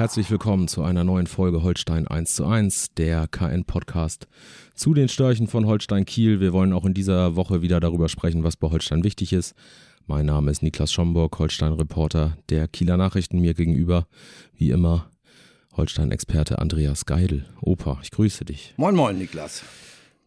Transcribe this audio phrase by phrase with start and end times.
[0.00, 4.28] Herzlich willkommen zu einer neuen Folge Holstein 1 zu 1, der KN-Podcast
[4.74, 6.40] zu den Störchen von Holstein Kiel.
[6.40, 9.54] Wir wollen auch in dieser Woche wieder darüber sprechen, was bei Holstein wichtig ist.
[10.06, 13.40] Mein Name ist Niklas Schomburg, Holstein-Reporter der Kieler Nachrichten.
[13.40, 14.06] Mir gegenüber,
[14.56, 15.10] wie immer,
[15.76, 17.44] Holstein-Experte Andreas Geidel.
[17.60, 18.72] Opa, ich grüße dich.
[18.78, 19.62] Moin Moin, Niklas.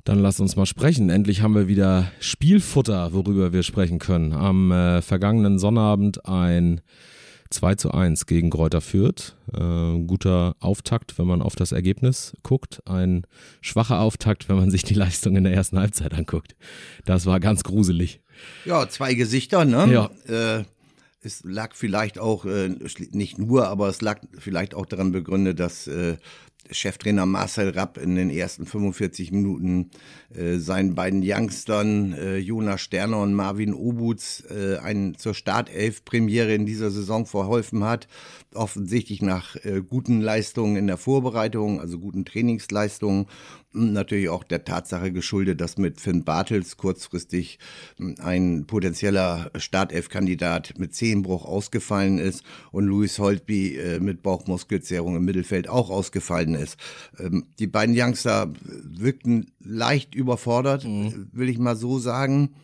[0.04, 1.10] Dann lass uns mal sprechen.
[1.10, 4.34] Endlich haben wir wieder Spielfutter, worüber wir sprechen können.
[4.34, 6.82] Am äh, vergangenen Sonnabend ein
[7.54, 9.36] 2 zu 1 gegen Kräuter Fürth.
[9.54, 12.82] Äh, guter Auftakt, wenn man auf das Ergebnis guckt.
[12.86, 13.26] Ein
[13.62, 16.56] schwacher Auftakt, wenn man sich die Leistung in der ersten Halbzeit anguckt.
[17.06, 18.22] Das war ganz gruselig.
[18.66, 19.92] Ja, zwei Gesichter, ne?
[19.92, 20.60] Ja.
[20.60, 20.66] Äh,
[21.22, 22.70] es lag vielleicht auch, äh,
[23.12, 26.18] nicht nur, aber es lag vielleicht auch daran begründet, dass äh,
[26.72, 29.92] Cheftrainer Marcel Rapp in den ersten 45 Minuten
[30.34, 36.66] äh, seinen beiden Youngstern äh, Jonas Sterner und Marvin Obutz äh, einen zur Startelf-Premiere in
[36.66, 38.08] dieser Saison verholfen hat.
[38.54, 43.28] Offensichtlich nach äh, guten Leistungen in der Vorbereitung, also guten Trainingsleistungen
[43.74, 47.60] natürlich auch der Tatsache geschuldet, dass mit Finn Bartels kurzfristig
[48.20, 55.68] ein potenzieller Startelf-Kandidat mit Zehenbruch ausgefallen ist und Louis Holtby äh, mit Bauchmuskelzerrung im Mittelfeld
[55.68, 56.78] auch ausgefallen ist.
[57.20, 61.30] Ähm, die beiden Youngster wirkten leicht überfordert, mhm.
[61.32, 62.56] will ich mal so sagen.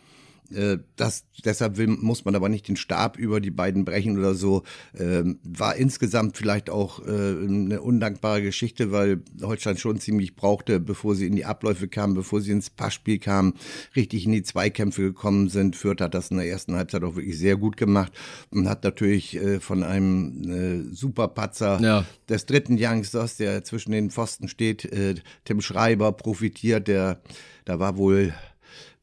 [0.53, 4.33] Äh, das, deshalb will, muss man aber nicht den Stab über die beiden brechen oder
[4.33, 4.63] so.
[4.97, 11.15] Ähm, war insgesamt vielleicht auch äh, eine undankbare Geschichte, weil Holstein schon ziemlich brauchte, bevor
[11.15, 13.53] sie in die Abläufe kamen, bevor sie ins Passspiel kamen,
[13.95, 15.75] richtig in die Zweikämpfe gekommen sind.
[15.75, 18.11] Fürth hat das in der ersten Halbzeit auch wirklich sehr gut gemacht
[18.49, 22.05] und hat natürlich äh, von einem äh, Superpatzer ja.
[22.27, 27.21] des dritten Youngsters, der zwischen den Pfosten steht, äh, Tim Schreiber profitiert, der
[27.65, 28.33] da war wohl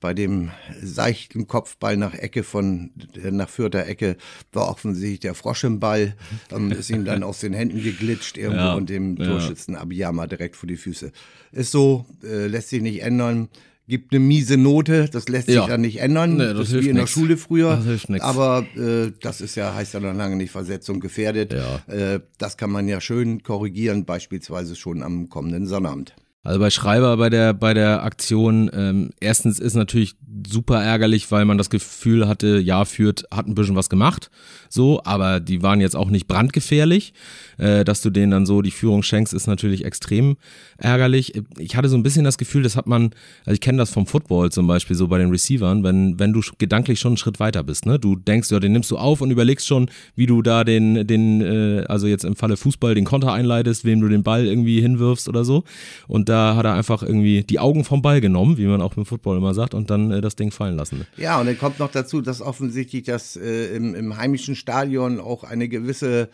[0.07, 2.93] bei dem seichten Kopfball nach Ecke von,
[3.29, 4.17] nach Fürther Ecke
[4.53, 6.15] war offensichtlich der Frosch im Ball,
[6.53, 9.27] ähm, ist ihm dann aus den Händen geglitscht irgendwo ja, und dem ja.
[9.27, 11.11] Torschützen Abiyama direkt vor die Füße.
[11.51, 13.49] Ist so, äh, lässt sich nicht ändern
[13.89, 16.37] gibt eine miese Note, das lässt sich ja, ja nicht ändern.
[16.37, 17.81] Nee, das, das wie in der Schule früher.
[18.09, 18.21] Nix.
[18.21, 21.53] Aber äh, das ist ja, heißt ja noch lange nicht Versetzung gefährdet.
[21.53, 21.83] Ja.
[21.93, 26.17] Äh, das kann man ja schön korrigieren, beispielsweise schon am kommenden Sonnabend.
[26.47, 30.15] Also bei Schreiber bei der bei der Aktion ähm, erstens ist natürlich
[30.49, 34.31] super ärgerlich, weil man das Gefühl hatte, ja, führt hat ein bisschen was gemacht,
[34.69, 37.13] so, aber die waren jetzt auch nicht brandgefährlich.
[37.59, 40.37] Äh, dass du denen dann so die Führung schenkst, ist natürlich extrem
[40.77, 41.41] ärgerlich.
[41.59, 43.13] Ich hatte so ein bisschen das Gefühl, das hat man,
[43.45, 46.43] also ich kenne das vom Football zum Beispiel so bei den Receivern, wenn wenn du
[46.59, 49.31] gedanklich schon einen Schritt weiter bist, ne, du denkst ja, den nimmst du auf und
[49.31, 53.33] überlegst schon, wie du da den den äh, also jetzt im Falle Fußball den Konter
[53.33, 55.65] einleitest, wem du den Ball irgendwie hinwirfst oder so
[56.09, 59.07] und da hat er einfach irgendwie die Augen vom Ball genommen, wie man auch im
[59.07, 61.07] Football immer sagt, und dann äh, das Ding fallen lassen.
[61.17, 65.45] Ja, und dann kommt noch dazu, dass offensichtlich das äh, im, im heimischen Stadion auch
[65.45, 66.29] eine gewisse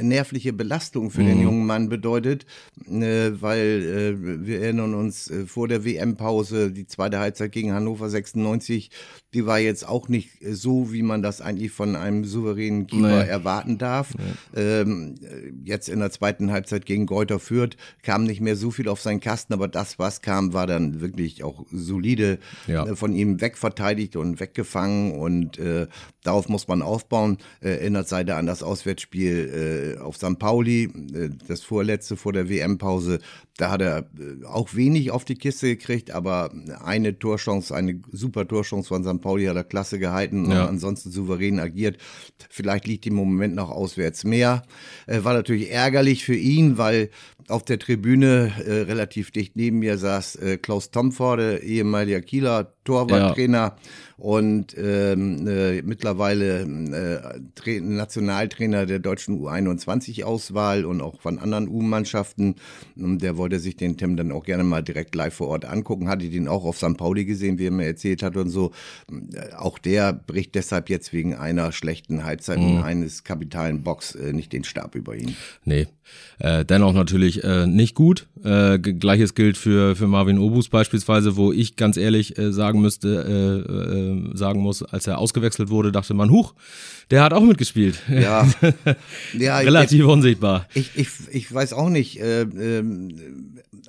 [0.00, 1.26] nervliche Belastung für mhm.
[1.26, 2.46] den jungen Mann bedeutet,
[2.86, 8.08] äh, weil äh, wir erinnern uns äh, vor der WM-Pause, die zweite Halbzeit gegen Hannover
[8.08, 8.90] 96,
[9.34, 13.28] die war jetzt auch nicht so, wie man das eigentlich von einem souveränen Keeper nee.
[13.28, 14.12] erwarten darf.
[14.14, 14.60] Nee.
[14.60, 15.14] Ähm,
[15.64, 19.20] jetzt in der zweiten Halbzeit gegen Geuter Fürth kam nicht mehr so viel auf seinen
[19.20, 22.86] Kasten, aber das, was kam, war dann wirklich auch solide ja.
[22.86, 25.86] äh, von ihm wegverteidigt und weggefangen und äh,
[26.22, 27.38] darauf muss man aufbauen.
[27.60, 30.38] Äh, erinnert sei da an das Auswärtsspiel äh, auf St.
[30.38, 33.20] Pauli, äh, das vorletzte vor der WM-Pause.
[33.58, 36.52] Da hat er äh, auch wenig auf die Kiste gekriegt, aber
[36.82, 39.20] eine Torchance, eine super Torchance von St.
[39.20, 40.62] Pauli hat er klasse gehalten ja.
[40.62, 41.98] und ansonsten souverän agiert.
[42.48, 44.62] Vielleicht liegt im Moment noch auswärts mehr.
[45.06, 47.10] Äh, war natürlich ärgerlich für ihn, weil
[47.48, 53.58] auf der Tribüne äh, relativ dicht neben mir saß äh, Klaus Tomforde, ehemaliger Kieler Torwarttrainer
[53.58, 53.76] ja.
[54.16, 62.56] und ähm, äh, mittlerweile äh, Nationaltrainer der deutschen U21-Auswahl und auch von anderen U-Mannschaften.
[62.96, 66.28] Der wollte sich den Tim dann auch gerne mal direkt live vor Ort angucken, hatte
[66.28, 66.96] den auch auf St.
[66.96, 68.70] Pauli gesehen, wie er mir erzählt hat und so.
[69.10, 72.84] Äh, auch der bricht deshalb jetzt wegen einer schlechten Halbzeit mhm.
[72.84, 75.34] eines kapitalen Box äh, nicht den Stab über ihn.
[75.64, 75.88] Nee,
[76.38, 78.28] äh, dennoch natürlich äh, nicht gut.
[78.44, 83.02] Äh, Gleiches gilt für, für Marvin Obus beispielsweise, wo ich ganz ehrlich äh, sagen müsste,
[84.34, 86.54] sagen muss, als er ausgewechselt wurde, dachte man, huch,
[87.10, 88.00] der hat auch mitgespielt.
[88.08, 88.48] Ja,
[89.38, 90.66] ja relativ ich, unsichtbar.
[90.74, 92.20] Ich, ich, ich weiß auch nicht.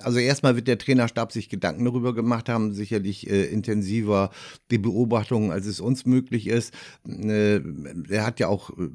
[0.04, 4.30] Äh, äh, also erstmal wird der Trainerstab sich Gedanken darüber gemacht haben, sicherlich äh, intensiver
[4.70, 6.72] die Beobachtungen, als es uns möglich ist.
[7.06, 7.60] Äh,
[8.08, 8.88] er hat ja auch äh,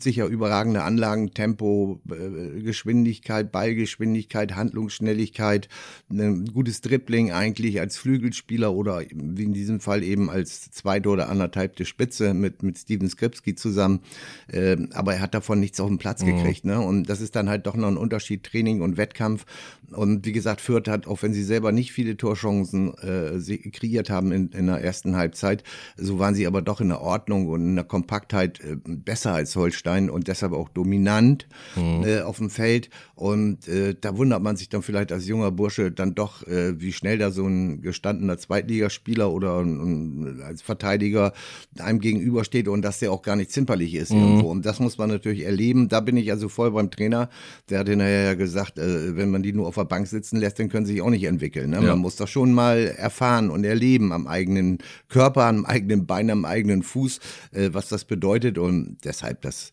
[0.00, 5.68] sicher überragende Anlagen, Tempo, äh, Geschwindigkeit, Ballgeschwindigkeit, Handlungsschnelligkeit,
[6.10, 11.28] ein gutes Dribbling eigentlich als Flügelspieler oder wie in diesem Fall eben als zweite oder
[11.28, 14.00] anderthalbte Spitze mit, mit Steven Skripski zusammen.
[14.48, 16.36] Äh, aber er hat davon nichts auf den Platz mhm.
[16.36, 16.64] gekriegt.
[16.64, 16.80] Ne?
[16.80, 19.46] Und das ist dann halt doch noch ein Unterschied Training und Wettkampf.
[19.90, 24.32] Und wie gesagt, Fürth hat, auch wenn sie selber nicht viele Torchancen äh, kreiert haben
[24.32, 25.62] in, in der ersten Halbzeit,
[25.96, 29.56] so waren sie aber doch in der Ordnung und in der Kompaktheit äh, besser als
[29.56, 32.04] Holstein und deshalb auch dominant mhm.
[32.04, 32.90] äh, auf dem Feld.
[33.14, 36.92] Und äh, da wundert man sich dann vielleicht als junger Bursche dann doch, äh, wie
[36.92, 41.32] schnell da so ein gestandener Zweitligaspieler oder ein, als Verteidiger
[41.78, 44.20] einem gegenübersteht und dass der auch gar nicht zimperlich ist mhm.
[44.20, 44.50] irgendwo.
[44.50, 45.88] Und das muss man natürlich erleben.
[45.88, 47.30] Da bin ich also voll beim Trainer.
[47.70, 50.58] Der hat hinterher ja gesagt, äh, wenn man die nur auf der Bank sitzen lässt,
[50.58, 51.70] dann können sie sich auch nicht entwickeln.
[51.70, 51.76] Ne?
[51.76, 51.82] Ja.
[51.82, 54.78] Man muss das schon mal erfahren und erleben am eigenen
[55.08, 57.20] Körper, am eigenen Bein, am eigenen Fuß,
[57.52, 58.58] äh, was das bedeutet.
[58.58, 59.72] Und deshalb das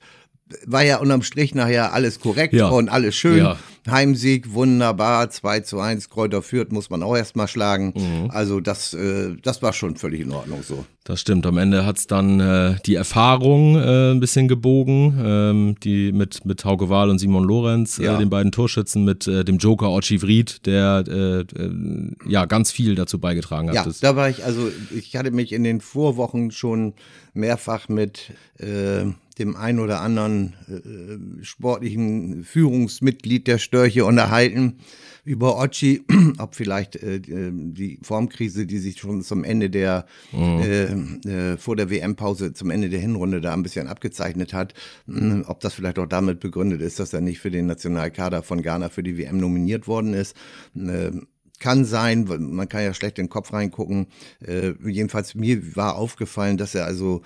[0.66, 2.68] war ja unterm Strich nachher alles korrekt ja.
[2.70, 3.38] und alles schön.
[3.38, 3.58] Ja.
[3.90, 7.94] Heimsieg, wunderbar, 2 zu 1, Kräuter führt, muss man auch erstmal schlagen.
[7.96, 8.32] Mhm.
[8.32, 10.86] Also das, äh, das war schon völlig in Ordnung so.
[11.04, 11.46] Das stimmt.
[11.46, 16.64] Am Ende hat's dann äh, die Erfahrung äh, ein bisschen gebogen, ähm, die mit, mit
[16.64, 18.18] Hauke Wahl und Simon Lorenz, äh, ja.
[18.18, 21.46] den beiden Torschützen, mit äh, dem Joker Ochi Vried, der äh,
[22.26, 23.76] ja ganz viel dazu beigetragen hat.
[23.76, 26.94] Ja, da war ich, also ich hatte mich in den Vorwochen schon
[27.34, 28.32] mehrfach mit
[29.36, 34.78] dem ein oder anderen äh, sportlichen Führungsmitglied der Störche unterhalten
[35.26, 36.04] über Ochi,
[36.38, 41.26] ob vielleicht äh, die Formkrise, die sich schon zum Ende der mhm.
[41.26, 44.74] äh, äh, vor der WM-Pause zum Ende der Hinrunde da ein bisschen abgezeichnet hat,
[45.06, 48.62] mh, ob das vielleicht auch damit begründet ist, dass er nicht für den Nationalkader von
[48.62, 50.36] Ghana für die WM nominiert worden ist.
[51.64, 54.08] Äh, kann sein, man kann ja schlecht in den Kopf reingucken.
[54.46, 57.22] Äh, jedenfalls mir war aufgefallen, dass er also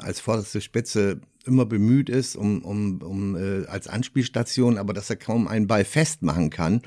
[0.00, 5.16] als vorderste Spitze immer bemüht ist, um, um, um äh, als Anspielstation, aber dass er
[5.16, 6.82] kaum einen Ball festmachen kann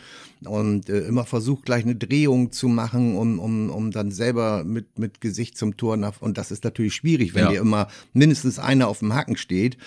[0.46, 5.00] und äh, immer versucht, gleich eine Drehung zu machen, um, um, um dann selber mit,
[5.00, 6.22] mit Gesicht zum Tor nach.
[6.22, 7.52] Und das ist natürlich schwierig, wenn ja.
[7.52, 9.78] dir immer mindestens einer auf dem Haken steht.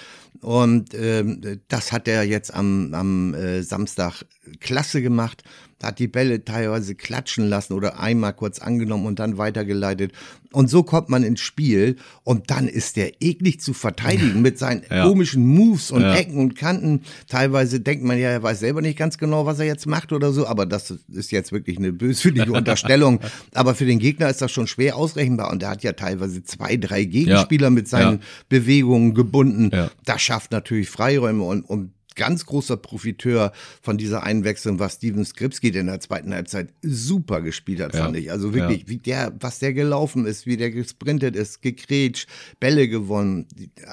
[0.40, 4.24] Und ähm, das hat er jetzt am, am äh, Samstag
[4.60, 5.44] klasse gemacht
[5.84, 10.12] hat die Bälle teilweise klatschen lassen oder einmal kurz angenommen und dann weitergeleitet.
[10.52, 14.82] Und so kommt man ins Spiel und dann ist der eklig zu verteidigen mit seinen
[14.88, 15.04] ja.
[15.04, 16.14] komischen Moves und ja.
[16.14, 17.02] Ecken und Kanten.
[17.28, 20.32] Teilweise denkt man ja, er weiß selber nicht ganz genau, was er jetzt macht oder
[20.32, 23.20] so, aber das ist jetzt wirklich eine böswillige Unterstellung.
[23.52, 26.76] aber für den Gegner ist das schon schwer ausrechenbar und er hat ja teilweise zwei,
[26.76, 27.70] drei Gegenspieler ja.
[27.70, 29.70] mit seinen Bewegungen gebunden.
[30.04, 33.52] Das schafft natürlich Freiräume und, und ganz großer Profiteur
[33.82, 38.04] von dieser Einwechslung war Steven Skripski, der in der zweiten Halbzeit super gespielt hat, ja.
[38.04, 38.30] fand ich.
[38.30, 38.88] Also wirklich, ja.
[38.88, 42.28] wie der, was der gelaufen ist, wie der gesprintet ist, gekrätscht,
[42.60, 43.46] Bälle gewonnen.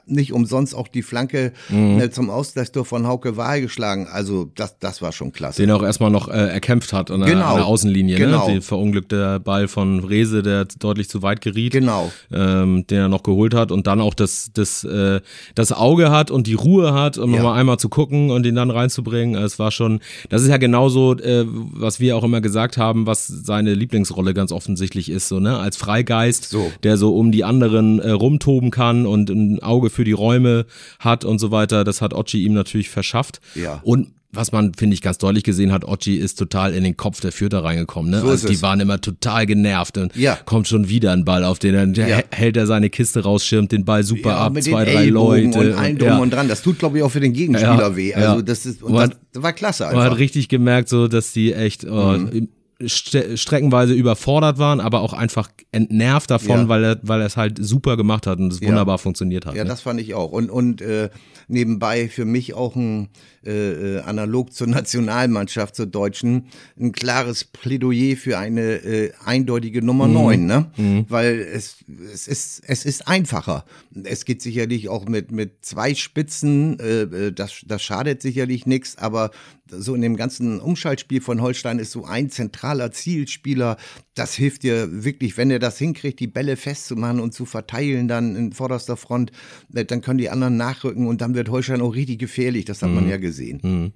[0.06, 2.00] Nicht umsonst auch die Flanke mhm.
[2.00, 4.08] äh, zum Ausgleichstor von Hauke Wahl geschlagen.
[4.08, 5.62] Also das, das war schon klasse.
[5.62, 7.52] Den auch erstmal noch äh, erkämpft hat an der, genau.
[7.52, 8.20] an der Außenlinie.
[8.20, 8.26] Ne?
[8.26, 8.48] Genau.
[8.48, 8.54] Ne?
[8.54, 11.74] Der verunglückte Ball von Rese, der deutlich zu weit geriet.
[11.74, 12.12] Genau.
[12.32, 15.22] Ähm, den er noch geholt hat und dann auch das, das, äh,
[15.56, 17.38] das Auge hat und die Ruhe hat, um ja.
[17.38, 19.42] nochmal einmal zu gucken, gucken und ihn dann reinzubringen.
[19.42, 23.28] Es war schon, das ist ja genauso, äh, was wir auch immer gesagt haben, was
[23.28, 25.58] seine Lieblingsrolle ganz offensichtlich ist, so, ne?
[25.58, 26.72] Als Freigeist, so.
[26.84, 30.66] der so um die anderen äh, rumtoben kann und ein Auge für die Räume
[31.00, 31.84] hat und so weiter.
[31.84, 33.40] Das hat Ochi ihm natürlich verschafft.
[33.56, 33.80] Ja.
[33.84, 37.20] Und was man, finde ich, ganz deutlich gesehen hat, Ochi ist total in den Kopf
[37.20, 38.12] der Fürther reingekommen.
[38.12, 38.22] Ne?
[38.22, 38.62] So also die es.
[38.62, 40.38] waren immer total genervt und ja.
[40.46, 42.22] kommt schon wieder ein Ball auf den, dann ja.
[42.32, 45.60] hält er seine Kiste raus, schirmt den Ball super ja, ab, zwei, drei Leute.
[45.60, 46.48] Und ein Drum und dran.
[46.48, 48.14] Das tut, glaube ich, auch für den Gegenspieler weh.
[48.14, 50.04] Also das ist, und man, das war klasse einfach.
[50.04, 52.48] Man hat richtig gemerkt, so, dass die echt, oh, mhm
[52.88, 56.68] streckenweise überfordert waren, aber auch einfach entnervt davon, ja.
[56.68, 59.56] weil er weil er es halt super gemacht hat und es wunderbar funktioniert hat.
[59.56, 59.70] Ja, ne?
[59.70, 60.32] das fand ich auch.
[60.32, 61.10] Und und äh,
[61.48, 63.10] nebenbei für mich auch ein
[63.44, 66.46] äh, äh, analog zur Nationalmannschaft, zur Deutschen,
[66.80, 70.14] ein klares Plädoyer für eine äh, eindeutige Nummer mhm.
[70.14, 70.72] 9, ne?
[70.78, 71.06] Mhm.
[71.10, 71.78] Weil es,
[72.14, 73.66] es, ist, es ist einfacher.
[74.04, 78.98] Es geht sicherlich auch mit, mit zwei Spitzen, äh, äh das, das schadet sicherlich nichts,
[79.00, 79.32] aber
[79.72, 83.78] so in dem ganzen Umschaltspiel von Holstein ist so ein zentraler Zielspieler,
[84.14, 88.36] das hilft dir wirklich, wenn er das hinkriegt, die Bälle festzumachen und zu verteilen dann
[88.36, 89.32] in vorderster Front,
[89.74, 92.90] äh, dann können die anderen nachrücken und dann wird Holstein auch richtig gefährlich, das hat
[92.90, 92.96] mhm.
[92.96, 93.60] man ja gesehen gesehen.
[93.64, 93.92] Mhm.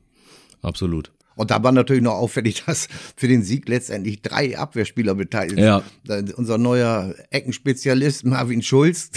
[0.62, 1.12] Absolut.
[1.36, 5.84] Und da war natürlich noch auffällig, dass für den Sieg letztendlich drei Abwehrspieler beteiligt ja.
[6.36, 9.12] Unser neuer Eckenspezialist Marvin Schulz,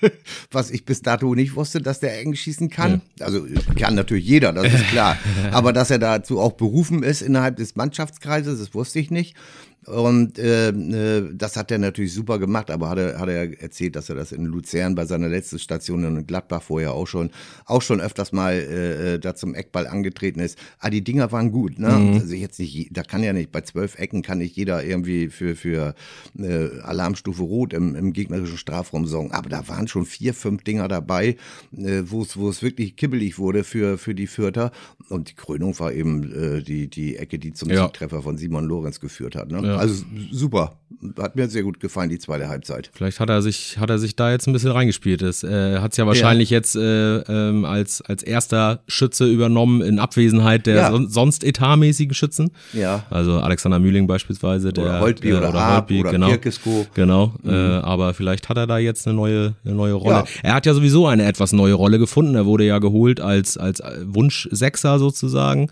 [0.50, 3.02] was ich bis dato nicht wusste, dass der eng schießen kann.
[3.18, 3.26] Ja.
[3.26, 3.46] Also
[3.78, 5.18] kann natürlich jeder, das ist klar.
[5.52, 9.36] Aber dass er dazu auch berufen ist innerhalb des Mannschaftskreises, das wusste ich nicht.
[9.86, 13.96] Und äh, äh, das hat er natürlich super gemacht, aber hat er, hat er erzählt,
[13.96, 17.30] dass er das in Luzern bei seiner letzten Station in Gladbach vorher auch schon,
[17.64, 20.58] auch schon öfters mal äh, äh, da zum Eckball angetreten ist.
[20.78, 21.88] Ah, die Dinger waren gut, ne?
[21.88, 22.14] Mhm.
[22.14, 25.56] Also jetzt nicht, da kann ja nicht, bei zwölf Ecken kann nicht jeder irgendwie für,
[25.56, 25.94] für
[26.38, 29.32] äh, Alarmstufe Rot im, im gegnerischen Strafraum sorgen.
[29.32, 31.36] Aber da waren schon vier, fünf Dinger dabei,
[31.72, 34.70] äh, wo es, wo es wirklich kibbelig wurde für, für die Fürther.
[35.08, 37.84] Und die Krönung war eben äh, die, die Ecke, die zum ja.
[37.84, 39.50] Siegtreffer von Simon Lorenz geführt hat.
[39.50, 39.62] Ne?
[39.62, 39.67] Ja.
[39.76, 40.72] Also super.
[41.16, 42.90] Hat mir sehr gut gefallen, die zweite Halbzeit.
[42.92, 45.22] Vielleicht hat er sich, hat er sich da jetzt ein bisschen reingespielt.
[45.22, 46.56] Er äh, hat es ja wahrscheinlich ja.
[46.56, 50.90] jetzt äh, ähm, als, als erster Schütze übernommen in Abwesenheit der ja.
[50.90, 52.50] son sonst etatmäßigen Schützen.
[52.72, 53.04] Ja.
[53.10, 56.28] Also Alexander Mühling beispielsweise, der oder Holtby oder, oder, Holtby, oder genau.
[56.28, 56.86] Kirkesko.
[56.94, 57.34] Genau.
[57.42, 57.50] Mhm.
[57.50, 60.16] Äh, aber vielleicht hat er da jetzt eine neue, eine neue Rolle.
[60.16, 60.24] Ja.
[60.42, 62.34] Er hat ja sowieso eine etwas neue Rolle gefunden.
[62.34, 65.70] Er wurde ja geholt als, als Wunsch-Sechser sozusagen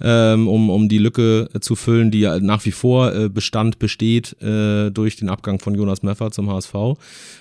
[0.00, 4.40] ähm, um, um die Lücke zu füllen, die ja nach wie vor äh, Bestand besteht
[4.42, 6.74] äh, durch den Abgang von Jonas Meffer zum HSV.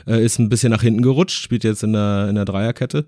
[0.08, 3.06] Äh, ist ein bisschen nach hinten gerutscht, spielt jetzt in der, in der Dreierkette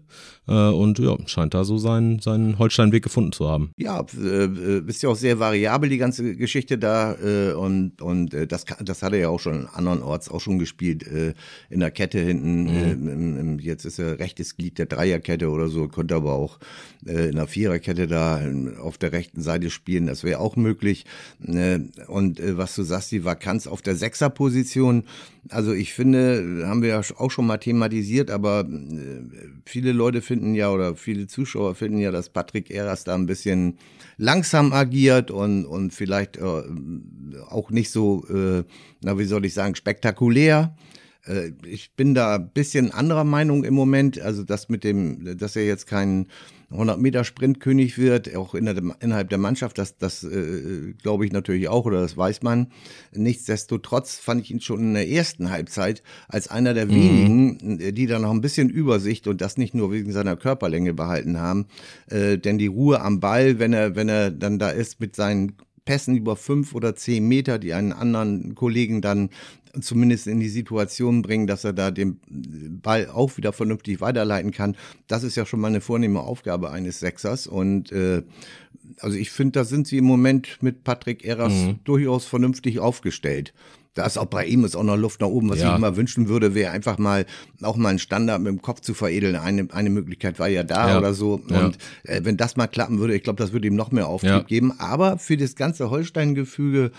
[0.47, 3.71] äh, und ja, scheint da so seinen, seinen Holstein-Weg gefunden zu haben.
[3.77, 8.47] Ja, äh, ist ja auch sehr variabel, die ganze Geschichte da äh, und, und äh,
[8.47, 11.33] das, das hat er ja auch schon andernorts auch schon gespielt, äh,
[11.69, 12.69] in der Kette hinten, mhm.
[12.69, 16.59] äh, im, im, jetzt ist er rechtes Glied der Dreierkette oder so, könnte aber auch
[17.05, 18.41] äh, in der Viererkette da
[18.81, 21.05] auf der rechten Seite spielen, das wäre auch möglich.
[21.46, 25.03] Äh, und äh, was du sagst, die Vakanz auf der Sechserposition,
[25.50, 28.67] also ich finde, haben wir ja auch schon mal thematisiert, aber
[29.65, 33.77] viele Leute finden ja oder viele Zuschauer finden ja, dass Patrick Eras da ein bisschen
[34.17, 36.41] langsam agiert und, und vielleicht äh,
[37.50, 38.63] auch nicht so, äh,
[39.01, 40.75] na wie soll ich sagen, spektakulär.
[41.25, 44.19] Äh, ich bin da ein bisschen anderer Meinung im Moment.
[44.19, 46.27] Also das mit dem, dass er jetzt kein
[46.71, 51.85] 100 Meter Sprintkönig wird, auch innerhalb der Mannschaft, das, das äh, glaube ich natürlich auch
[51.85, 52.67] oder das weiß man.
[53.11, 56.91] Nichtsdestotrotz fand ich ihn schon in der ersten Halbzeit als einer der mhm.
[56.91, 61.39] wenigen, die da noch ein bisschen Übersicht und das nicht nur wegen seiner Körperlänge behalten
[61.39, 61.65] haben.
[62.07, 65.53] Äh, denn die Ruhe am Ball, wenn er, wenn er dann da ist mit seinen
[65.89, 69.31] Pässen über fünf oder zehn Meter, die einen anderen Kollegen dann
[69.81, 72.19] zumindest in die Situation bringen, dass er da den
[72.84, 74.77] Ball auch wieder vernünftig weiterleiten kann.
[75.08, 77.48] Das ist ja schon mal eine vornehme Aufgabe eines Sechsers.
[77.48, 78.22] Und äh,
[79.00, 81.79] also ich finde, da sind sie im Moment mit Patrick Eras mhm.
[81.86, 83.55] durchaus vernünftig aufgestellt.
[83.99, 85.49] Da ist auch bei ihm ist auch noch Luft nach oben.
[85.49, 85.71] Was ja.
[85.71, 87.25] ich immer wünschen würde, wäre einfach mal
[87.61, 89.35] auch mal einen Standard mit dem Kopf zu veredeln.
[89.35, 90.97] Eine, eine Möglichkeit war ja da ja.
[90.97, 91.41] oder so.
[91.49, 94.47] Und äh, wenn das mal klappen würde, ich glaube, das würde ihm noch mehr Auftrieb
[94.47, 94.73] geben.
[94.79, 96.91] Aber für das ganze Holstein-Gefüge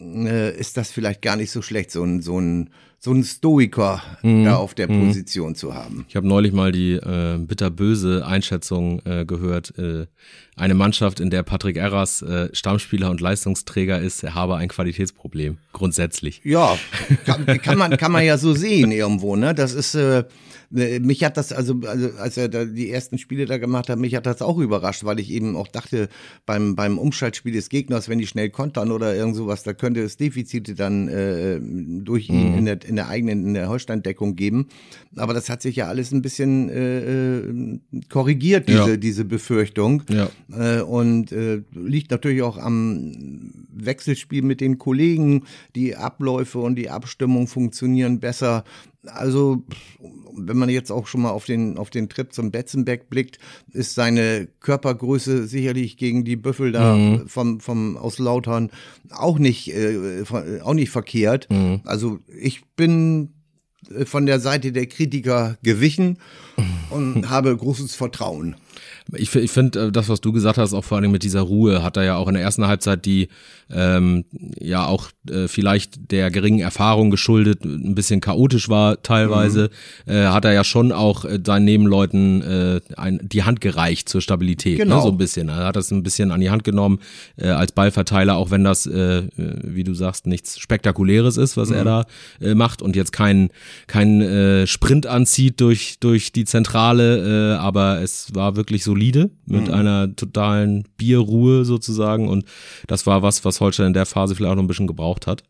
[0.00, 2.70] äh, ist das vielleicht gar nicht so schlecht, so ein, so ein
[3.00, 4.44] so einen Stoiker mhm.
[4.44, 5.06] da auf der mhm.
[5.06, 5.54] Position mhm.
[5.54, 6.04] zu haben.
[6.08, 9.78] Ich habe neulich mal die äh, bitterböse Einschätzung äh, gehört.
[9.78, 10.06] Äh,
[10.56, 16.40] eine Mannschaft, in der Patrick Erras äh, Stammspieler und Leistungsträger ist, habe ein Qualitätsproblem, grundsätzlich.
[16.42, 16.76] Ja,
[17.24, 19.36] kann, kann, man, kann man ja so sehen irgendwo.
[19.36, 19.54] Ne?
[19.54, 20.24] Das ist, äh,
[20.70, 24.14] mich hat das, also, also als er da die ersten Spiele da gemacht hat, mich
[24.14, 26.08] hat das auch überrascht, weil ich eben auch dachte,
[26.44, 30.18] beim, beim Umschaltspiel des Gegners, wenn die schnell kontern oder irgend sowas, da könnte es
[30.18, 31.58] Defizite dann äh,
[32.04, 32.58] durch ihn mhm.
[32.58, 34.68] in, der, in der eigenen, in der Holstein-Deckung geben.
[35.16, 37.60] Aber das hat sich ja alles ein bisschen äh, äh
[38.10, 38.96] korrigiert, diese, ja.
[38.96, 40.02] diese Befürchtung.
[40.10, 40.28] Ja.
[40.52, 45.44] Äh, und äh, liegt natürlich auch am Wechselspiel mit den Kollegen.
[45.74, 48.64] Die Abläufe und die Abstimmung funktionieren besser.
[49.06, 49.62] Also,
[50.36, 53.38] wenn man jetzt auch schon mal auf den, auf den Trip zum Betzenbeck blickt,
[53.72, 57.28] ist seine Körpergröße sicherlich gegen die Büffel da mhm.
[57.28, 58.70] vom, vom aus Lautern
[59.10, 60.24] auch nicht, äh,
[60.62, 61.48] auch nicht verkehrt.
[61.50, 61.80] Mhm.
[61.84, 63.34] Also, ich bin
[63.94, 66.18] äh, von der Seite der Kritiker gewichen
[66.90, 68.56] und habe großes Vertrauen.
[69.14, 71.82] Ich, ich finde, äh, das, was du gesagt hast, auch vor allem mit dieser Ruhe,
[71.82, 73.28] hat er ja auch in der ersten Halbzeit die
[73.70, 74.24] ähm,
[74.58, 79.70] ja auch äh, vielleicht der geringen Erfahrung geschuldet, ein bisschen chaotisch war teilweise,
[80.06, 80.12] mhm.
[80.12, 84.20] äh, hat er ja schon auch äh, seinen Nebenleuten äh, ein, die Hand gereicht zur
[84.20, 84.96] Stabilität, ne, genau.
[84.96, 85.48] ne, so ein bisschen.
[85.48, 87.00] Er hat das ein bisschen an die Hand genommen
[87.36, 91.76] äh, als Ballverteiler, auch wenn das, äh, wie du sagst, nichts Spektakuläres ist, was mhm.
[91.76, 92.06] er da
[92.40, 93.50] äh, macht und jetzt keinen
[93.86, 99.68] kein, äh, Sprint anzieht durch, durch die Zentrale, äh, aber es war wirklich solide mit
[99.68, 99.74] mhm.
[99.74, 102.44] einer totalen Bierruhe sozusagen und
[102.86, 105.44] das war was, was Holstein in der Phase vielleicht auch noch ein bisschen gebraucht hat.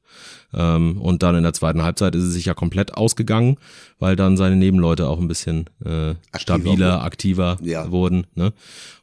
[0.54, 3.56] Ähm, und dann in der zweiten Halbzeit ist es sich ja komplett ausgegangen,
[3.98, 7.90] weil dann seine Nebenleute auch ein bisschen äh, stabiler, aktiver ja.
[7.90, 8.26] wurden.
[8.34, 8.52] Ne?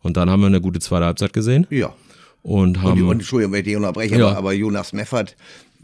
[0.02, 1.68] Und dann haben wir eine gute zweite Halbzeit gesehen.
[1.70, 1.94] Ja.
[2.42, 3.02] Und haben.
[3.02, 4.28] Und, und Entschuldigung, wenn ich die unterbreche, ja.
[4.28, 5.36] aber, aber Jonas Meffert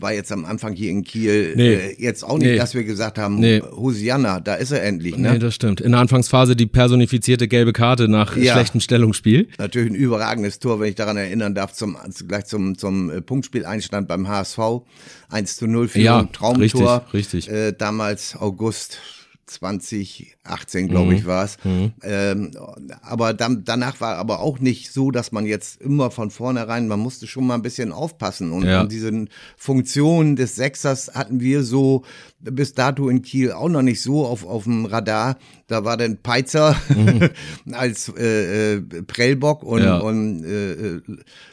[0.01, 1.73] war jetzt am Anfang hier in Kiel Nee.
[1.73, 2.55] äh, jetzt auch nicht, Nee.
[2.57, 3.61] dass wir gesagt haben, Nee.
[3.61, 5.15] Hosianna, da ist er endlich.
[5.17, 5.33] Ne?
[5.33, 5.79] Nee, das stimmt.
[5.81, 8.53] In der Anfangsphase die personifizierte gelbe Karte nach Ja.
[8.53, 9.47] schlechtem Stellungsspiel.
[9.57, 14.07] Natürlich ein überragendes Tor, wenn ich daran erinnern darf, zum, gleich zum, zum äh, Punktspieleinstand
[14.07, 14.59] beim HSV.
[15.29, 17.05] 1 zu 0 für Ja, ein Traumtor.
[17.13, 17.49] richtig, richtig.
[17.53, 18.97] Äh, damals August
[19.51, 21.17] 2018, glaube Mhm.
[21.17, 21.57] ich, war es.
[22.03, 22.51] Ähm,
[23.01, 26.99] aber dann, danach war aber auch nicht so, dass man jetzt immer von vornherein, man
[26.99, 28.51] musste schon mal ein bisschen aufpassen.
[28.51, 28.81] Und, Ja.
[28.81, 29.25] und diese
[29.57, 32.03] Funktion des Sechsers hatten wir so
[32.39, 35.37] bis dato in Kiel auch noch nicht so auf, auf dem Radar.
[35.67, 36.75] Da war dann Peitzer
[37.71, 39.85] als äh, äh, Prellbock und, Mhm.
[39.85, 39.97] Ja.
[39.99, 41.01] und äh, äh,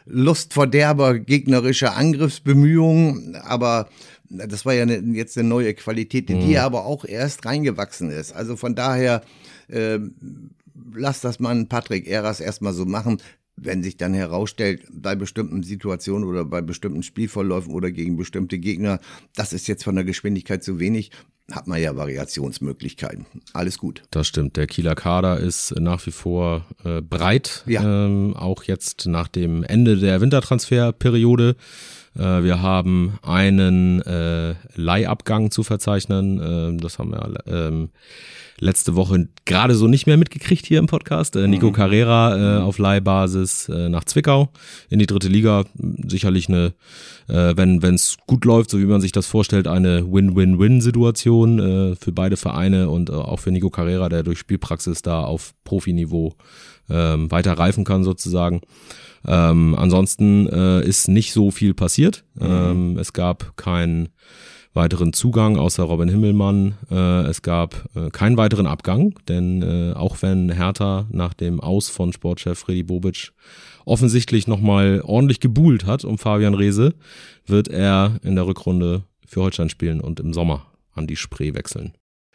[0.06, 3.88] Lustverderber gegnerischer Angriffsbemühungen, aber
[4.30, 6.52] das war ja ne, jetzt eine neue Qualität, in die Mhm.
[6.52, 8.32] er aber auch erst reingewachsen ist.
[8.32, 9.22] Also von daher
[9.68, 9.98] äh,
[10.94, 13.18] lass das mal Patrick Eras erstmal so machen.
[13.60, 19.00] Wenn sich dann herausstellt, bei bestimmten Situationen oder bei bestimmten Spielverläufen oder gegen bestimmte Gegner,
[19.34, 21.10] das ist jetzt von der Geschwindigkeit zu wenig,
[21.50, 23.26] hat man ja Variationsmöglichkeiten.
[23.52, 24.02] Alles gut.
[24.10, 24.56] Das stimmt.
[24.56, 27.64] Der Kieler Kader ist nach wie vor äh, breit.
[27.66, 28.04] Ja.
[28.06, 31.56] Ähm, auch jetzt nach dem Ende der Wintertransferperiode.
[32.18, 36.40] Äh, wir haben einen äh, Leihabgang zu verzeichnen.
[36.42, 37.90] Ähm, das haben wir ähm,
[38.60, 41.36] letzte Woche gerade so nicht mehr mitgekriegt hier im Podcast.
[41.36, 44.50] Äh, Nico Carrera äh, auf Leihbasis äh, nach Zwickau
[44.90, 45.64] in die dritte Liga.
[45.76, 46.74] Sicherlich eine,
[47.28, 52.12] äh, wenn es gut läuft, so wie man sich das vorstellt, eine Win-Win-Win-Situation äh, für
[52.12, 56.34] beide Vereine und äh, auch für Nico Carrera, der durch Spielpraxis da auf Profiniveau
[56.90, 58.60] ähm, weiter reifen kann sozusagen.
[59.26, 62.24] Ähm, ansonsten äh, ist nicht so viel passiert.
[62.40, 64.10] Ähm, es gab keinen
[64.74, 66.74] weiteren Zugang außer Robin Himmelmann.
[66.90, 71.88] Äh, es gab äh, keinen weiteren Abgang, denn äh, auch wenn Hertha nach dem Aus
[71.88, 73.32] von Sportchef Freddy Bobic
[73.84, 76.94] offensichtlich nochmal ordentlich gebuhlt hat um Fabian Reese,
[77.46, 81.92] wird er in der Rückrunde für Holstein spielen und im Sommer an die Spree wechseln.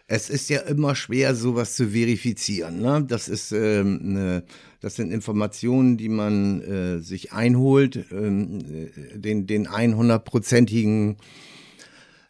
[0.08, 2.82] Es ist ja immer schwer, sowas zu verifizieren.
[2.82, 3.06] Ne?
[3.08, 4.44] Das ist, ähm, ne,
[4.82, 11.16] das sind Informationen, die man äh, sich einholt, ähm, äh, den, den 100-prozentigen,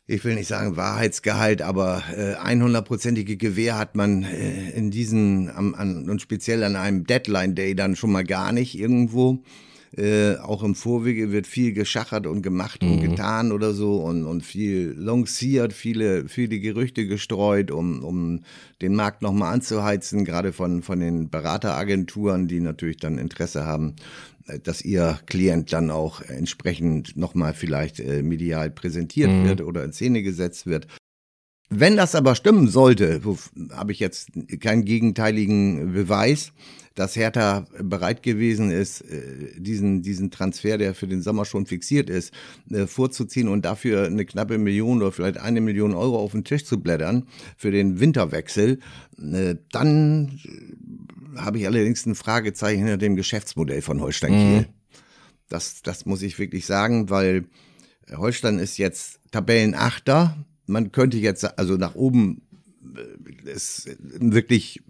[0.05, 5.73] ich will nicht sagen Wahrheitsgehalt, aber äh, 100-prozentige Gewähr hat man äh, in diesen, am,
[5.73, 9.41] an, und speziell an einem Deadline-Day dann schon mal gar nicht irgendwo.
[9.95, 14.43] Äh, auch im Vorwege wird viel geschachert und gemacht und getan oder so und, und
[14.43, 18.39] viel lanciert, viele, viele Gerüchte gestreut, um, um
[18.81, 23.95] den Markt nochmal anzuheizen, gerade von, von den Berateragenturen, die natürlich dann Interesse haben,
[24.47, 29.93] äh, dass ihr Klient dann auch entsprechend nochmal vielleicht äh, medial präsentiert wird oder in
[29.93, 30.87] Szene gesetzt wird.
[31.69, 33.21] Wenn das aber stimmen sollte,
[33.71, 36.51] habe ich jetzt keinen gegenteiligen Beweis,
[36.95, 42.09] dass Hertha bereit gewesen ist, äh, diesen, diesen Transfer, der für den Sommer schon fixiert
[42.09, 42.33] ist,
[42.69, 46.65] äh, vorzuziehen und dafür eine knappe Million oder vielleicht eine Million Euro auf den Tisch
[46.65, 47.27] zu blättern
[47.57, 48.79] für den Winterwechsel,
[49.19, 50.39] äh, dann
[51.35, 54.67] habe ich allerdings ein Fragezeichen hinter dem Geschäftsmodell von Holstein Kiel.
[55.49, 57.45] Das, das muss ich wirklich sagen, weil
[58.11, 60.45] Holstein ist jetzt Tabellenachter.
[60.67, 62.41] Man könnte jetzt, also nach oben
[63.45, 64.81] ist wirklich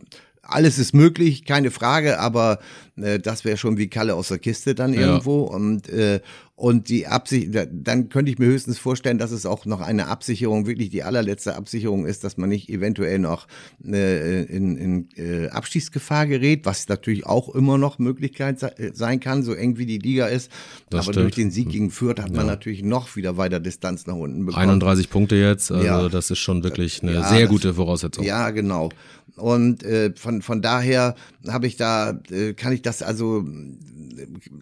[0.44, 2.60] alles ist möglich, keine Frage, aber
[2.98, 5.02] äh, das wäre schon wie Kalle aus der Kiste dann Ja.
[5.02, 5.42] irgendwo.
[5.44, 6.20] Und, äh,
[6.56, 10.08] und die Absicht, da- dann könnte ich mir höchstens vorstellen, dass es auch noch eine
[10.08, 13.48] Absicherung, wirklich die allerletzte Absicherung ist, dass man nicht eventuell noch
[13.84, 19.42] äh, in, in äh, Abstiegsgefahr gerät, was natürlich auch immer noch Möglichkeit äh, sein kann,
[19.44, 20.52] so eng wie die Liga ist.
[20.90, 21.24] Das aber stimmt.
[21.24, 24.64] durch den Sieg gegen Fürth hat man natürlich noch wieder weiter Distanz nach unten bekommen.
[24.70, 26.08] 31 Punkte jetzt, also Ja.
[26.10, 28.24] das ist schon wirklich eine Ja, sehr gute Voraussetzung.
[28.24, 28.90] Ja, genau.
[29.36, 31.16] Und äh, von, von daher
[31.48, 33.46] habe ich da, äh, kann ich das also,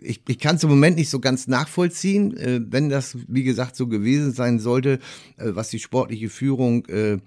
[0.02, 3.76] ich, ich kann es im Moment nicht so ganz nachvollziehen, äh, wenn das, wie gesagt,
[3.76, 5.00] so gewesen sein sollte,
[5.38, 7.18] äh, was die sportliche Führung äh,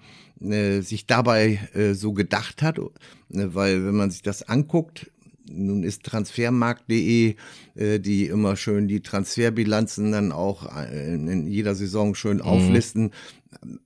[0.41, 2.79] äh, sich dabei äh, so gedacht hat.
[2.79, 2.83] Äh,
[3.29, 5.11] weil wenn man sich das anguckt,
[5.49, 7.35] nun ist transfermarkt.de,
[7.75, 13.11] äh, die immer schön die Transferbilanzen dann auch äh, in jeder Saison schön auflisten,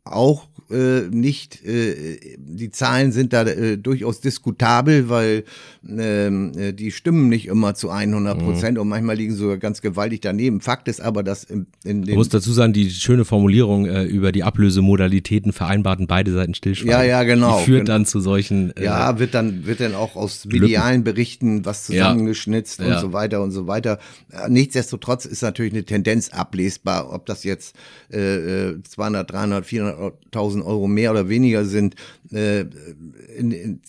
[0.03, 5.43] auch äh, nicht, äh, die Zahlen sind da äh, durchaus diskutabel, weil
[5.87, 10.21] ähm, äh, die stimmen nicht immer zu 100 Prozent und manchmal liegen sogar ganz gewaltig
[10.21, 10.61] daneben.
[10.61, 14.03] Fakt ist aber, dass in, in Ich den muss dazu sagen, die schöne Formulierung äh,
[14.03, 16.91] über die Ablösemodalitäten vereinbarten beide Seiten stillschweigen.
[16.91, 17.97] Ja, ja, genau, Die führt genau.
[17.97, 18.75] dann zu solchen.
[18.77, 22.99] Äh, Ja, wird dann, wird dann auch aus medialen Berichten was zusammengeschnitzt und Ja.
[23.01, 23.99] so weiter und so weiter.
[24.31, 27.75] Äh, Nichtsdestotrotz ist natürlich eine Tendenz ablesbar, ob das jetzt
[28.11, 31.95] äh, 200, 300, 400.000 Euro mehr oder weniger sind.
[32.31, 32.65] Äh,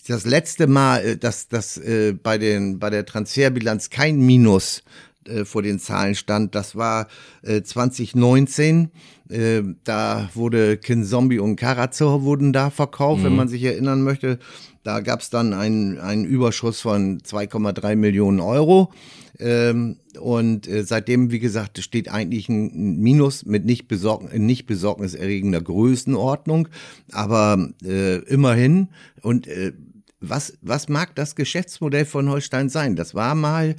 [0.07, 4.83] das letzte Mal, äh, dass das äh, bei den bei der Transferbilanz kein Minus
[5.27, 6.55] äh, vor den Zahlen stand.
[6.55, 7.07] Das war
[7.43, 8.91] äh, 2019.
[9.29, 13.27] Äh, da wurde Kin Zombie und Karazor wurden da verkauft, mhm.
[13.27, 14.39] wenn man sich erinnern möchte.
[14.83, 18.93] Da gab es dann einen, einen Überschuss von 2,3 Millionen Euro.
[19.39, 25.61] Ähm, und äh, seitdem, wie gesagt, steht eigentlich ein Minus mit nicht, besorg nicht besorgniserregender
[25.61, 26.69] Größenordnung.
[27.13, 28.89] Aber äh, immerhin.
[29.23, 29.73] Und äh,
[30.21, 32.97] was, was mag das Geschäftsmodell von Holstein sein?
[32.97, 33.77] Das war mal,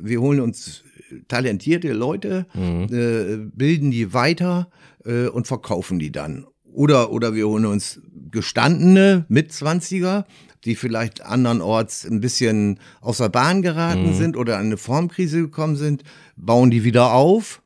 [0.00, 0.84] wir holen uns
[1.28, 2.86] talentierte Leute, mhm.
[2.90, 4.70] äh, bilden die weiter
[5.04, 6.46] äh, und verkaufen die dann.
[6.72, 10.26] Oder, oder wir holen uns gestandene Mitzwanziger,
[10.64, 14.14] die vielleicht andernorts ein bisschen aus der Bahn geraten mhm.
[14.14, 16.02] sind oder an eine Formkrise gekommen sind,
[16.36, 17.62] bauen die wieder auf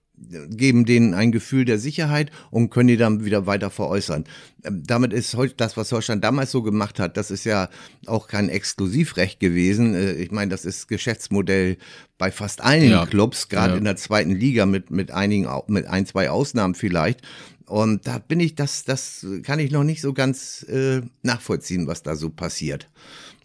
[0.50, 4.24] geben denen ein Gefühl der Sicherheit und können die dann wieder weiter veräußern.
[4.64, 7.68] Ähm, damit ist das, was Deutschland damals so gemacht hat, das ist ja
[8.06, 9.94] auch kein Exklusivrecht gewesen.
[9.94, 11.76] Äh, ich meine, das ist Geschäftsmodell
[12.18, 13.06] bei fast allen ja.
[13.06, 13.78] Clubs, gerade ja.
[13.78, 17.20] in der zweiten Liga mit, mit einigen, mit ein, zwei Ausnahmen vielleicht.
[17.66, 22.02] Und da bin ich, das, das kann ich noch nicht so ganz äh, nachvollziehen, was
[22.02, 22.88] da so passiert.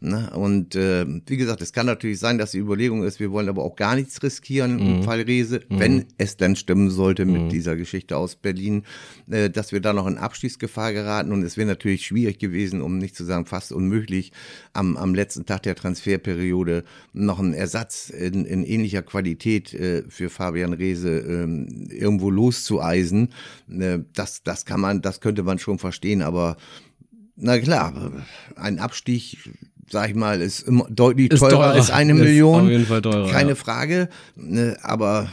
[0.03, 0.31] Ne?
[0.31, 3.63] Und äh, wie gesagt, es kann natürlich sein, dass die Überlegung ist, wir wollen aber
[3.63, 4.95] auch gar nichts riskieren mhm.
[4.95, 5.79] im Fall Rese, mhm.
[5.79, 7.49] wenn es dann stimmen sollte mit mhm.
[7.49, 8.81] dieser Geschichte aus Berlin,
[9.29, 11.31] äh, dass wir da noch in Abstiegsgefahr geraten.
[11.31, 14.31] Und es wäre natürlich schwierig gewesen, um nicht zu sagen fast unmöglich,
[14.73, 16.83] am, am letzten Tag der Transferperiode
[17.13, 23.29] noch einen Ersatz in, in ähnlicher Qualität äh, für Fabian Rehse äh, irgendwo loszueisen.
[23.69, 26.57] Äh, das, das kann man, das könnte man schon verstehen, aber
[27.35, 28.11] na klar,
[28.55, 29.37] ein Abstieg
[29.89, 32.63] sag ich mal, ist immer deutlich teurer, teurer, als eine Million.
[32.63, 33.29] Auf jeden Fall teurer.
[33.29, 33.55] Keine ja.
[33.55, 34.09] Frage.
[34.35, 35.27] Ne, aber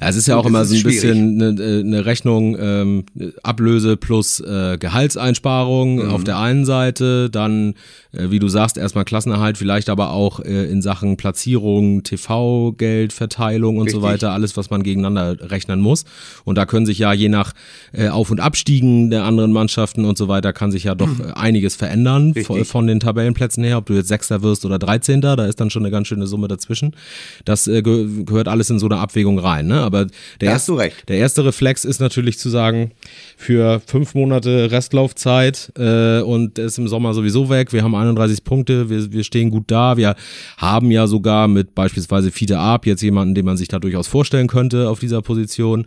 [0.00, 1.02] ja, es ist ja auch immer so ein schwierig.
[1.02, 3.04] bisschen eine, äh, eine Rechnung ähm,
[3.42, 6.10] Ablöse plus äh, Gehaltseinsparung mhm.
[6.10, 7.74] auf der einen Seite, dann,
[8.12, 13.84] äh, wie du sagst, erstmal Klassenerhalt, vielleicht aber auch äh, in Sachen Platzierung, TV-Geldverteilung und
[13.84, 14.00] Richtig.
[14.00, 16.06] so weiter, alles, was man gegeneinander rechnen muss.
[16.44, 17.52] Und da können sich ja je nach
[17.92, 21.32] äh, Auf- und Abstiegen der anderen Mannschaften und so weiter, kann sich ja doch mhm.
[21.34, 25.46] einiges verändern von, von, den Tabellenplätzen her, ob du jetzt Sechster wirst oder Dreizehnter, da
[25.46, 26.94] ist dann schon eine ganz schöne Summe dazwischen.
[27.44, 29.66] Das äh, gehört alles in so eine Abwägung rein.
[29.66, 29.80] Ne?
[29.80, 30.06] Aber
[30.40, 32.92] der, erst, der erste Reflex ist natürlich zu sagen,
[33.36, 37.72] für fünf Monate Restlaufzeit äh, und ist im Sommer sowieso weg.
[37.72, 39.96] Wir haben 31 Punkte, wir, wir stehen gut da.
[39.96, 40.16] Wir
[40.56, 44.46] haben ja sogar mit beispielsweise Fiete Ab jetzt jemanden, den man sich da durchaus vorstellen
[44.46, 45.86] könnte auf dieser Position.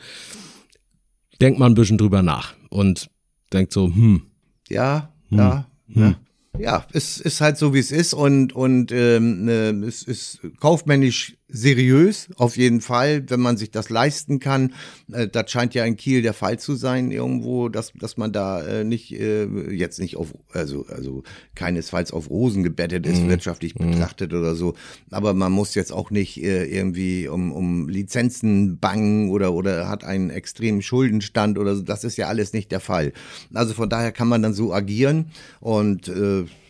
[1.42, 3.10] Denkt man ein bisschen drüber nach und
[3.52, 4.24] denkt so, hm.
[4.70, 6.02] Ja, hm, ja, hm.
[6.02, 6.16] ja
[6.58, 11.36] ja, es ist halt so, wie es ist und, und ähm, äh, es ist kaufmännisch
[11.54, 14.74] seriös, auf jeden Fall, wenn man sich das leisten kann.
[15.12, 18.64] Äh, das scheint ja in Kiel der Fall zu sein, irgendwo, dass, dass man da
[18.64, 23.30] äh, nicht, äh, jetzt nicht auf, also, also keinesfalls auf Rosen gebettet ist, mhm.
[23.30, 23.92] wirtschaftlich mhm.
[23.92, 24.74] betrachtet oder so.
[25.12, 30.04] Aber man muss jetzt auch nicht äh, irgendwie um, um Lizenzen bangen oder, oder hat
[30.04, 31.84] einen extremen Schuldenstand oder so.
[31.84, 33.14] Das ist ja alles nicht der Fall.
[33.54, 35.28] Also von daher kann man dann so agieren
[35.60, 36.43] und äh,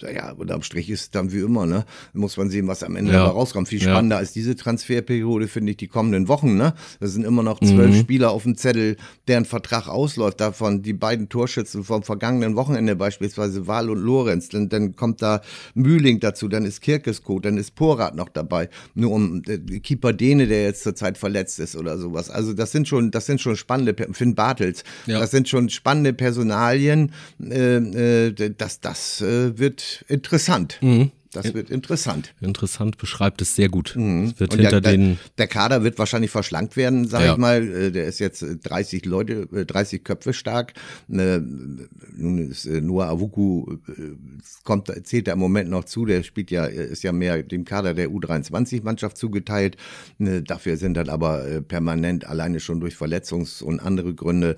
[0.00, 1.84] ja, unterm Strich ist dann wie immer, ne?
[2.12, 3.24] Muss man sehen, was am Ende ja.
[3.24, 3.68] rauskommt.
[3.68, 4.20] Viel spannender ja.
[4.20, 6.74] als diese Transferperiode finde ich die kommenden Wochen, ne?
[7.00, 8.00] Da sind immer noch zwölf mhm.
[8.00, 8.96] Spieler auf dem Zettel,
[9.28, 10.40] deren Vertrag ausläuft.
[10.40, 14.48] Davon die beiden Torschützen vom vergangenen Wochenende beispielsweise Wahl und Lorenz.
[14.48, 15.40] Dann, dann kommt da
[15.74, 18.68] Mühling dazu, dann ist Kirkesko, dann ist Porat noch dabei.
[18.94, 22.30] Nur um äh, Keeper Dene, der jetzt zurzeit verletzt ist oder sowas.
[22.30, 25.20] Also das sind schon, das sind schon spannende, Finn Bartels, ja.
[25.20, 27.12] das sind schon spannende Personalien.
[27.40, 30.78] Äh, äh, das, das äh, wird interessant.
[30.82, 31.10] Mhm.
[31.36, 32.34] Das wird interessant.
[32.40, 33.94] Interessant beschreibt es sehr gut.
[33.96, 34.34] Mhm.
[34.38, 37.32] wird hinter der, den der Kader wird wahrscheinlich verschlankt werden, sage ja.
[37.32, 37.66] ich mal.
[37.66, 40.74] Äh, der ist jetzt 30 Leute, 30 äh, Köpfe stark.
[41.10, 41.40] Äh,
[42.16, 43.78] nun ist Noah Avuku
[44.62, 46.04] kommt, zählt er im Moment noch zu.
[46.04, 49.76] Der spielt ja, ist ja mehr dem Kader der U23-Mannschaft zugeteilt.
[50.18, 54.56] Dafür sind dann aber permanent alleine schon durch Verletzungs- und andere Gründe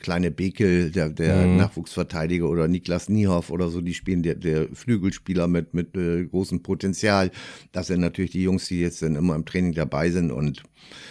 [0.00, 1.56] kleine Bekel, der, der mhm.
[1.56, 6.24] Nachwuchsverteidiger oder Niklas Niehoff oder so, die spielen der, der Flügel Spieler mit, mit äh,
[6.24, 7.30] großem Potenzial.
[7.72, 10.62] Das sind natürlich die Jungs, die jetzt dann immer im Training dabei sind und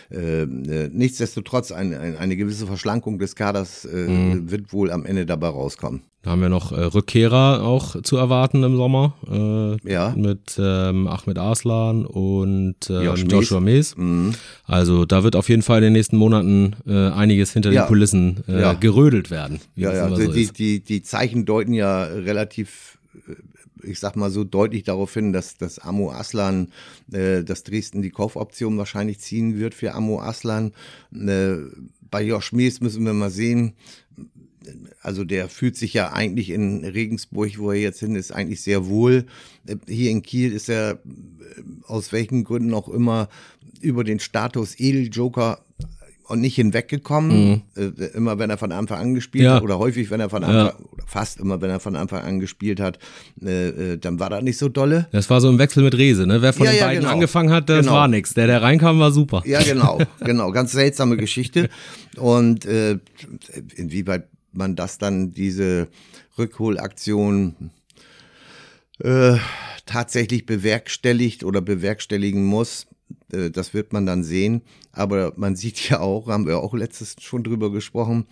[0.10, 4.50] äh, äh, nichtsdestotrotz ein, ein, eine gewisse Verschlankung des Kaders äh, mhm.
[4.50, 6.02] wird wohl am Ende dabei rauskommen.
[6.24, 9.14] Da haben wir noch äh, Rückkehrer auch zu erwarten im Sommer.
[9.30, 10.14] Äh, ja.
[10.18, 13.96] Mit ähm, Ahmed Arslan und ähm, Joshua Mees.
[13.96, 14.34] Mhm.
[14.66, 17.84] Also da wird auf jeden Fall in den nächsten Monaten äh, einiges hinter ja.
[17.84, 18.74] den Kulissen äh, ja.
[18.74, 19.62] gerödelt werden.
[19.76, 20.10] Ja, ja.
[20.10, 23.34] So die, die, die Zeichen deuten ja relativ äh,
[23.84, 26.70] ich sag mal so deutlich darauf hin, dass, dass Amo Aslan,
[27.12, 30.74] äh, dass Dresden die Kaufoption wahrscheinlich ziehen wird für Amo Aslan.
[31.14, 31.58] Äh,
[32.10, 33.74] bei Josh Mees müssen wir mal sehen,
[35.02, 38.88] also der fühlt sich ja eigentlich in Regensburg, wo er jetzt hin ist, eigentlich sehr
[38.88, 39.26] wohl.
[39.88, 40.98] Hier in Kiel ist er äh,
[41.86, 43.30] aus welchen Gründen auch immer
[43.82, 45.64] über den Status Edeljoker
[46.28, 47.50] und nicht hinweggekommen.
[47.50, 47.62] Mhm.
[47.76, 49.56] Äh, immer wenn er von Anfang an gespielt ja.
[49.56, 50.76] hat, oder häufig, wenn er von Anfang, ja.
[50.92, 53.00] oder fast immer, wenn er von Anfang an gespielt hat,
[53.42, 55.08] äh, äh, dann war das nicht so dolle.
[55.12, 56.42] Das war so ein Wechsel mit Rese, ne?
[56.42, 57.14] Wer von ja, den beiden genau.
[57.14, 57.94] angefangen hat, das genau.
[57.94, 58.34] war nix.
[58.34, 59.42] Der, der reinkam, war super.
[59.46, 60.52] Ja, genau, genau.
[60.52, 61.70] Ganz seltsame Geschichte.
[62.18, 63.00] Und äh,
[63.76, 65.88] inwieweit man das dann, diese
[66.38, 67.72] Rückholaktion
[69.86, 72.87] tatsächlich bewerkstelligt oder bewerkstelligen muss,
[73.30, 74.62] das wird man dann sehen.
[74.98, 78.26] Aber man sieht ja auch, haben wir auch letztes schon drüber gesprochen,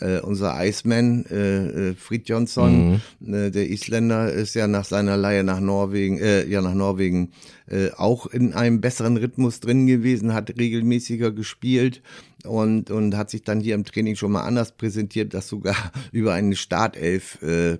[0.00, 3.34] äh, unser Iceman, äh, äh, Fried Johnson, mhm.
[3.34, 7.30] äh, der Isländer, ist ja nach seiner Leihe nach Norwegen, äh, ja nach Norwegen
[7.66, 12.02] äh, auch in einem besseren Rhythmus drin gewesen, hat regelmäßiger gespielt
[12.44, 15.76] und, und hat sich dann hier im Training schon mal anders präsentiert, dass sogar
[16.12, 17.78] über eine Startelf äh,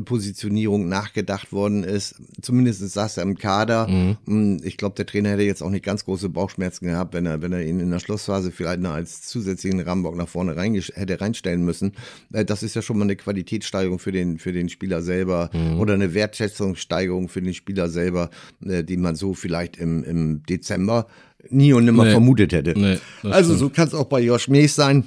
[0.00, 2.16] Positionierung nachgedacht worden ist.
[2.40, 3.88] Zumindest saß er im Kader.
[3.88, 4.16] Mhm.
[4.24, 7.42] Mm, ich glaube, der Trainer hätte jetzt auch nicht ganz große Bauchschmerzen gehabt, wenn er,
[7.42, 11.20] wenn er ihn in der Schlussphase vielleicht noch als zusätzlichen Rambock nach vorne rein, hätte
[11.20, 11.92] reinstellen müssen.
[12.32, 15.78] Äh, das ist ja schon mal eine Qualitätssteigerung für den, für den Spieler selber mhm.
[15.78, 18.30] oder eine Wertschätzungssteigerung für den Spieler selber,
[18.64, 21.06] äh, die man so vielleicht im, im Dezember
[21.50, 22.10] nie und nimmer nee.
[22.12, 22.78] vermutet hätte.
[22.78, 25.04] Nee, also so kann es auch bei Josh Mees sein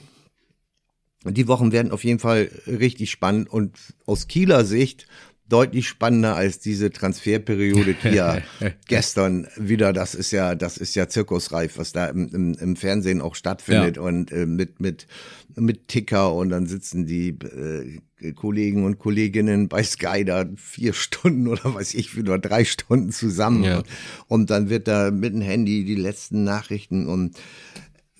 [1.25, 5.07] die Wochen werden auf jeden Fall richtig spannend und aus Kieler Sicht
[5.47, 8.39] deutlich spannender als diese Transferperiode, die ja
[8.87, 13.21] gestern wieder, das ist ja, das ist ja zirkusreif, was da im, im, im Fernsehen
[13.21, 14.01] auch stattfindet ja.
[14.01, 15.05] und äh, mit, mit,
[15.55, 21.47] mit Ticker und dann sitzen die äh, Kollegen und Kolleginnen bei Sky da vier Stunden
[21.47, 23.83] oder weiß ich, wieder drei Stunden zusammen ja.
[24.27, 27.37] und dann wird da mit dem Handy die letzten Nachrichten und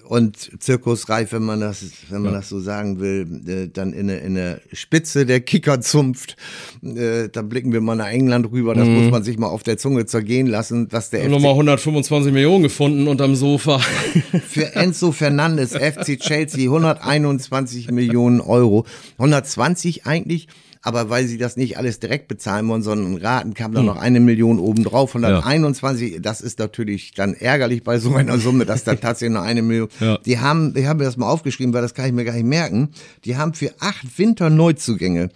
[0.08, 2.40] und zirkusreif, wenn man das, wenn man ja.
[2.40, 6.36] das so sagen will, äh, dann in eine, in eine Spitze der Kickerzunft.
[6.84, 8.76] Äh, da blicken wir mal nach England rüber.
[8.76, 9.04] Das mhm.
[9.04, 13.08] muss man sich mal auf der Zunge zergehen lassen, was der nochmal 125 Millionen gefunden
[13.08, 13.80] unterm Sofa.
[14.48, 18.86] Für Enzo Fernandes, FC Chelsea, 121 Millionen Euro.
[19.18, 20.48] 120 eigentlich
[20.86, 23.88] aber weil sie das nicht alles direkt bezahlen wollen, sondern Raten kam da hm.
[23.88, 25.16] noch eine Million obendrauf.
[25.16, 26.20] 121, ja.
[26.20, 29.90] das ist natürlich dann ärgerlich bei so einer Summe, dass da tatsächlich noch eine Million.
[30.00, 30.20] Ja.
[30.20, 32.46] Die haben, ich habe mir das mal aufgeschrieben, weil das kann ich mir gar nicht
[32.46, 32.90] merken.
[33.26, 35.30] Die haben für acht Winterneuzugänge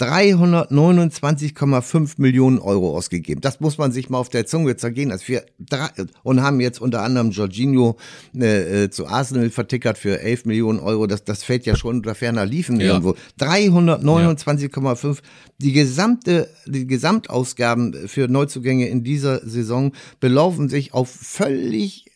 [0.00, 3.40] 329,5 Millionen Euro ausgegeben.
[3.40, 5.12] Das muss man sich mal auf der Zunge zergehen.
[5.12, 5.88] Also für drei,
[6.24, 7.96] und haben jetzt unter anderem Jorginho
[8.36, 11.06] äh, äh zu Arsenal vertickert für 11 Millionen Euro.
[11.06, 12.88] Das, das fällt ja schon unter ferner Liefen ja.
[12.88, 13.14] irgendwo.
[13.38, 15.14] 329,5.
[15.14, 15.20] Ja.
[15.58, 22.06] Die gesamte, die Gesamtausgaben für Neuzugänge in dieser Saison belaufen sich auf völlig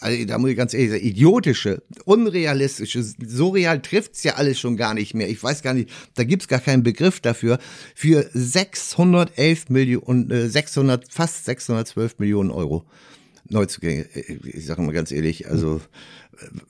[0.00, 4.76] also da muss ich ganz ehrlich sagen, idiotische, unrealistische, so real trifft's ja alles schon
[4.76, 5.28] gar nicht mehr.
[5.28, 7.58] Ich weiß gar nicht, da gibt's gar keinen Begriff dafür.
[7.94, 12.84] Für 611 Millionen, äh, 600, fast 612 Millionen Euro
[13.48, 14.06] Neuzugänge.
[14.44, 15.80] Ich sage mal ganz ehrlich, also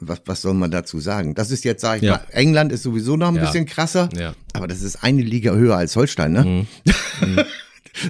[0.00, 1.34] was, was soll man dazu sagen?
[1.34, 2.12] Das ist jetzt, sage ich ja.
[2.12, 3.42] mal, England ist sowieso noch ein ja.
[3.44, 4.34] bisschen krasser, ja.
[4.52, 6.44] aber das ist eine Liga höher als Holstein, ne?
[6.44, 6.66] Mhm.
[7.20, 7.44] Mhm.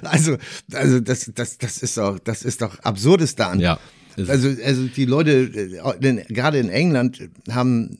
[0.03, 0.37] also,
[0.71, 3.59] also das, das, das ist doch, das ist doch absurdestan.
[3.59, 3.77] Ja.
[4.27, 5.31] Also, also die Leute,
[6.01, 7.97] äh, gerade in England, haben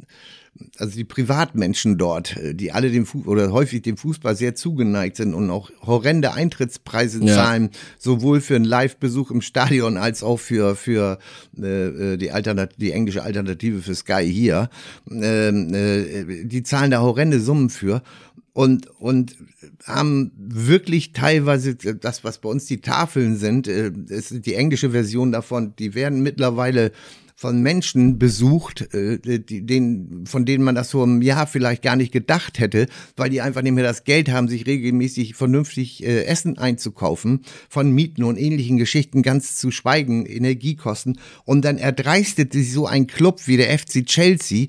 [0.78, 5.34] also die Privatmenschen dort, die alle dem Fußball oder häufig dem Fußball sehr zugeneigt sind
[5.34, 7.34] und auch horrende Eintrittspreise ja.
[7.34, 11.20] zahlen, sowohl für einen Live-Besuch im Stadion als auch für für
[11.58, 14.70] äh, äh die Alternat die englische Alternative für Sky hier.
[15.10, 18.02] Ähm, äh, die zahlen da horrende Summen für
[18.54, 19.38] und, und
[19.86, 25.32] haben wirklich teilweise das, was bei uns die Tafeln sind, äh, ist die englische Version
[25.32, 26.92] davon, die werden mittlerweile
[27.42, 32.12] von Menschen besucht, äh, den, von denen man das so im Jahr vielleicht gar nicht
[32.12, 32.86] gedacht hätte,
[33.16, 37.92] weil die einfach nicht mehr das Geld haben, sich regelmäßig vernünftig äh, Essen einzukaufen, von
[37.92, 41.20] Mieten und ähnlichen Geschichten ganz zu schweigen, Energiekosten.
[41.44, 44.68] Und dann erdreistet sich so ein Club wie der FC Chelsea,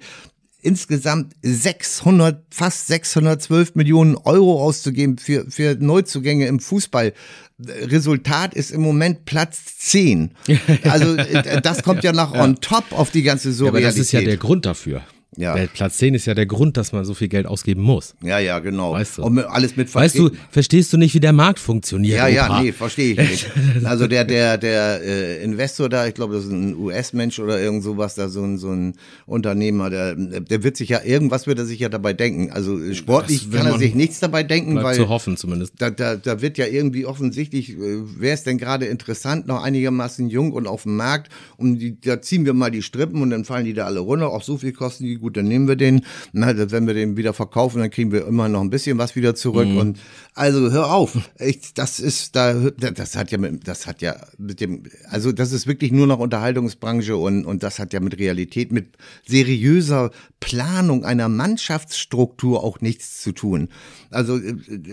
[0.62, 7.12] insgesamt 600, fast 612 Millionen Euro auszugeben für, für Neuzugänge im Fußball.
[7.58, 10.30] Resultat ist im Moment Platz 10.
[10.84, 13.82] Also äh, das kommt ja noch on top auf die ganze Surrealität.
[13.82, 15.02] Ja, aber das ist ja der Grund dafür.
[15.36, 15.56] Ja.
[15.72, 18.14] Platz 10 ist ja der Grund, dass man so viel Geld ausgeben muss.
[18.22, 18.92] Ja, ja, genau.
[18.92, 19.22] Weißt du?
[19.22, 22.18] Und alles mit Weißt du, verstehst du nicht, wie der Markt funktioniert?
[22.18, 23.50] Ja, ja, nee, verstehe ich nicht.
[23.84, 27.82] Also der, der, der äh, Investor da, ich glaube, das ist ein US-Mensch oder irgend
[27.82, 28.94] sowas, da so ein, so ein
[29.26, 32.52] Unternehmer, der, der wird sich ja, irgendwas wird er sich ja dabei denken.
[32.52, 34.94] Also sportlich kann er sich nichts dabei denken, weil.
[34.94, 35.74] zu hoffen zumindest.
[35.78, 40.28] Da, da, da wird ja irgendwie offensichtlich, äh, wer ist denn gerade interessant, noch einigermaßen
[40.28, 43.44] jung und auf dem Markt und die, da ziehen wir mal die Strippen und dann
[43.44, 44.30] fallen die da alle runter.
[44.30, 46.04] Auch so viel kosten die gut, dann nehmen wir den.
[46.32, 49.34] Na, wenn wir den wieder verkaufen, dann kriegen wir immer noch ein bisschen was wieder
[49.34, 49.68] zurück.
[49.68, 49.76] Mhm.
[49.78, 49.98] Und
[50.34, 51.18] also hör auf.
[51.38, 55.52] Ich, das ist da, das hat ja mit, das hat ja mit dem, also das
[55.52, 61.04] ist wirklich nur noch Unterhaltungsbranche und, und das hat ja mit Realität, mit seriöser Planung
[61.04, 63.68] einer Mannschaftsstruktur auch nichts zu tun.
[64.10, 64.40] Also,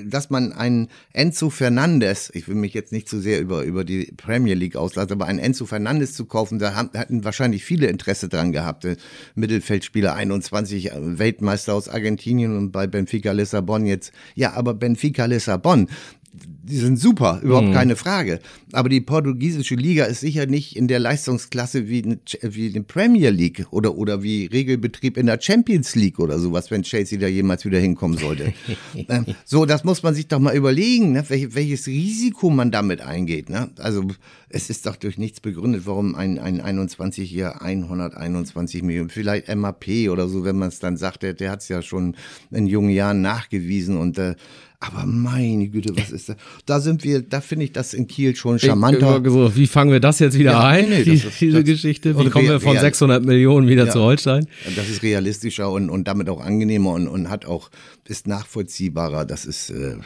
[0.06, 4.14] dass man einen Enzo Fernandes, ich will mich jetzt nicht zu sehr über, über die
[4.16, 8.52] Premier League auslassen, aber einen Enzo Fernandes zu kaufen, da hatten wahrscheinlich viele Interesse dran
[8.52, 8.88] gehabt.
[9.36, 14.12] Mittelfeldspieler 21, Weltmeister aus Argentinien und bei Benfica Lissabon jetzt.
[14.36, 15.88] Ja, aber Benfica Lissabon,
[16.32, 17.74] die sind super, überhaupt mhm.
[17.74, 18.40] keine Frage.
[18.74, 23.32] Aber die portugiesische Liga ist sicher nicht in der Leistungsklasse wie eine, wie eine Premier
[23.32, 27.66] League oder, oder wie Regelbetrieb in der Champions League oder sowas, wenn Chelsea da jemals
[27.66, 28.54] wieder hinkommen sollte.
[29.08, 31.24] ähm, so, das muss man sich doch mal überlegen, ne?
[31.30, 33.50] Wel welches Risiko man damit eingeht.
[33.50, 33.70] Ne?
[33.78, 34.06] Also
[34.50, 40.10] es ist doch durch nichts begründet, warum ein, ein 21 hier 121 Millionen, vielleicht MAP
[40.10, 42.16] oder so, wenn man es dann sagt, der, der hat es ja schon
[42.52, 44.36] in jungen Jahren nachgewiesen und äh,
[44.82, 46.36] aber meine Güte, was ist da?
[46.66, 49.22] Da sind wir, da finde ich das in Kiel schon charmanter.
[49.26, 52.18] So, wie fangen wir das jetzt wieder ja, ein, nee, die, ist, diese das, Geschichte?
[52.18, 54.48] Wie kommen wir von 600 Millionen wieder ja, zu Holstein?
[54.78, 57.70] Das ist realistischer und, und damit auch angenehmer und, und hat auch,
[58.08, 59.26] ist nachvollziehbarer.
[59.26, 59.98] Das ist, äh,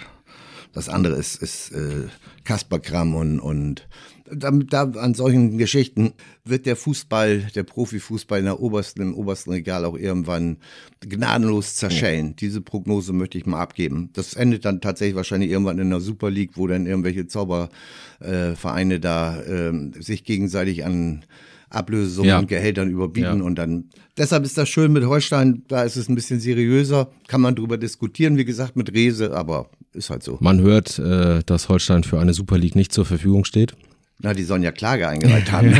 [0.73, 2.07] das andere ist, ist äh,
[2.43, 3.87] Kasperkram und, und
[4.25, 9.51] da, da, an solchen Geschichten wird der Fußball, der Profifußball in der obersten, im obersten
[9.51, 10.57] Regal auch irgendwann
[11.01, 12.27] gnadenlos zerschellen.
[12.27, 12.33] Ja.
[12.39, 14.09] Diese Prognose möchte ich mal abgeben.
[14.13, 18.99] Das endet dann tatsächlich wahrscheinlich irgendwann in der Super League, wo dann irgendwelche Zaubervereine äh,
[18.99, 21.25] da äh, sich gegenseitig an
[21.73, 22.39] Ablösesummen ja.
[22.39, 23.45] und Gehältern überbieten ja.
[23.45, 27.41] und dann deshalb ist das schön mit Holstein, da ist es ein bisschen seriöser, kann
[27.41, 30.37] man drüber diskutieren, wie gesagt mit Rese, aber ist halt so.
[30.39, 33.75] Man hört, äh, dass Holstein für eine Super League nicht zur Verfügung steht.
[34.19, 35.71] Na, die sollen ja Klage eingereicht haben.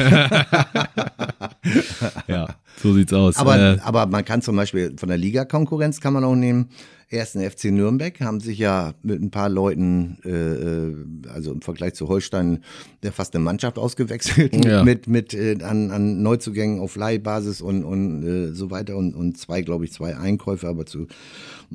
[2.28, 2.48] ja,
[2.82, 3.38] so sieht's aus.
[3.38, 6.70] Aber, äh, aber man kann zum Beispiel von der Liga-Konkurrenz kann man auch nehmen.
[7.14, 10.96] Ersten FC Nürnberg haben sich ja mit ein paar Leuten, äh, äh,
[11.32, 12.64] also im Vergleich zu Holstein,
[13.04, 14.84] der fast eine Mannschaft ausgewechselt ja.
[14.84, 19.38] mit mit äh, an, an Neuzugängen auf Leihbasis und und äh, so weiter und und
[19.38, 21.08] zwei, glaube ich, zwei Einkäufe, aber zu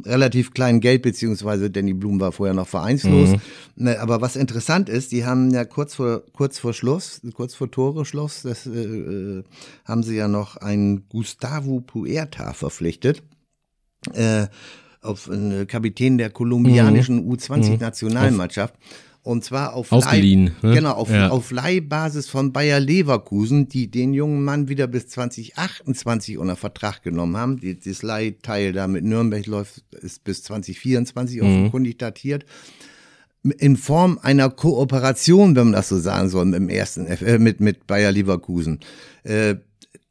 [0.05, 3.31] relativ kleinen Geld, beziehungsweise Danny Blum war vorher noch vereinslos.
[3.31, 3.41] Mhm.
[3.77, 7.71] Ne, aber was interessant ist, die haben ja kurz vor, kurz vor Schluss, kurz vor
[7.71, 9.45] Tore Schluss, das äh, äh,
[9.85, 13.23] haben sie ja noch einen Gustavo Puerta verpflichtet.
[14.13, 14.47] Äh,
[15.01, 17.33] auf einen Kapitän der kolumbianischen mhm.
[17.33, 18.75] U20-Nationalmannschaft.
[19.23, 20.75] Und zwar auf, Ausgeliehen, Leih, ne?
[20.75, 21.29] genau, auf, ja.
[21.29, 27.37] auf Leihbasis von Bayer Leverkusen, die den jungen Mann wieder bis 2028 unter Vertrag genommen
[27.37, 27.61] haben.
[27.85, 31.47] Das Leihteil da mit Nürnberg läuft, ist bis 2024 mhm.
[31.47, 32.47] offenkundig datiert.
[33.59, 37.87] In Form einer Kooperation, wenn man das so sagen soll, im ersten, äh, mit, mit
[37.87, 38.81] Bayer Leverkusen.
[39.25, 39.57] Äh,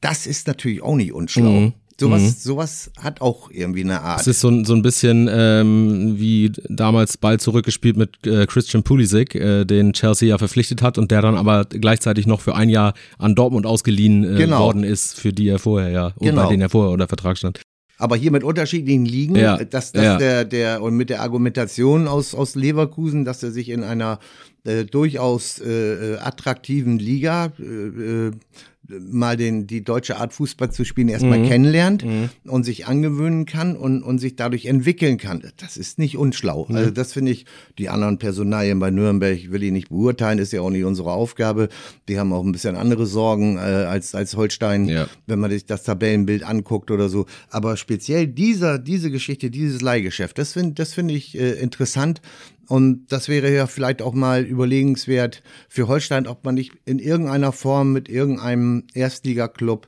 [0.01, 1.51] das ist natürlich auch nicht unschlau.
[1.51, 1.73] Mhm.
[1.99, 2.27] Sowas, mhm.
[2.37, 4.21] sowas hat auch irgendwie eine Art.
[4.21, 9.33] Es ist so, so ein bisschen ähm, wie damals Ball zurückgespielt mit äh, Christian Pulisic,
[9.33, 12.93] äh, den Chelsea ja verpflichtet hat und der dann aber gleichzeitig noch für ein Jahr
[13.17, 14.59] an Dortmund ausgeliehen äh, genau.
[14.59, 16.43] worden ist, für die er vorher ja, genau.
[16.43, 17.61] bei denen er vorher unter Vertrag stand.
[17.97, 19.57] Aber hier mit unterschiedlichen Ligen, ja.
[19.57, 20.17] dass, dass ja.
[20.17, 24.19] der, der, und mit der Argumentation aus, aus Leverkusen, dass er sich in einer
[24.65, 28.31] äh, durchaus äh, äh attraktiven Liga äh, äh
[28.89, 31.47] mal den, die deutsche Art Fußball zu spielen erstmal mhm.
[31.47, 32.29] kennenlernt mhm.
[32.45, 35.43] und sich angewöhnen kann und, und sich dadurch entwickeln kann.
[35.57, 36.65] Das ist nicht unschlau.
[36.69, 36.75] Mhm.
[36.75, 37.45] Also das finde ich,
[37.77, 41.69] die anderen Personalien bei Nürnberg will ich nicht beurteilen, ist ja auch nicht unsere Aufgabe.
[42.07, 45.07] Die haben auch ein bisschen andere Sorgen äh, als, als Holstein, ja.
[45.25, 47.25] wenn man sich das Tabellenbild anguckt oder so.
[47.49, 52.21] Aber speziell dieser, diese Geschichte, dieses Leihgeschäft, das finde das finde ich äh, interessant
[52.67, 57.51] und das wäre ja vielleicht auch mal überlegenswert für Holstein, ob man nicht in irgendeiner
[57.51, 59.87] Form mit irgendeinem Erstligaklub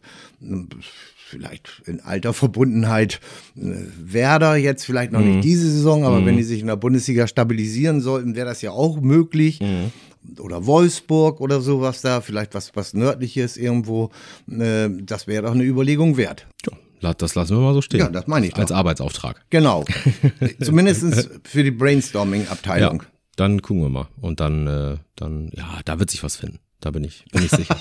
[1.30, 3.20] vielleicht in alter Verbundenheit
[3.56, 3.62] äh,
[4.00, 5.36] Werder jetzt vielleicht noch mhm.
[5.36, 6.26] nicht diese Saison, aber mhm.
[6.26, 9.60] wenn die sich in der Bundesliga stabilisieren sollten, wäre das ja auch möglich.
[9.60, 9.92] Mhm.
[10.40, 14.10] Oder Wolfsburg oder sowas da, vielleicht was, was nördliches irgendwo.
[14.50, 16.48] Äh, das wäre doch eine Überlegung wert.
[16.66, 16.78] Ja.
[17.02, 18.00] Das lassen wir mal so stehen.
[18.00, 18.56] Ja, das meine ich.
[18.56, 18.76] Als doch.
[18.76, 19.46] Arbeitsauftrag.
[19.50, 19.86] Genau.
[20.62, 23.02] Zumindest für die Brainstorming-Abteilung.
[23.02, 24.08] Ja, dann gucken wir mal.
[24.20, 26.60] Und dann, äh, dann, ja, da wird sich was finden.
[26.82, 27.78] Da bin ich, bin ich sicher.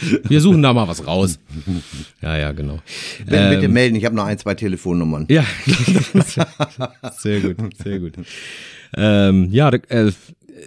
[0.24, 1.38] wir suchen da mal was raus.
[2.22, 2.80] Ja, ja, genau.
[3.18, 5.26] Bitte, ähm, bitte melden, ich habe noch ein, zwei Telefonnummern.
[5.28, 5.44] Ja,
[7.18, 8.14] sehr gut, sehr gut.
[8.96, 10.12] Ähm, ja, äh,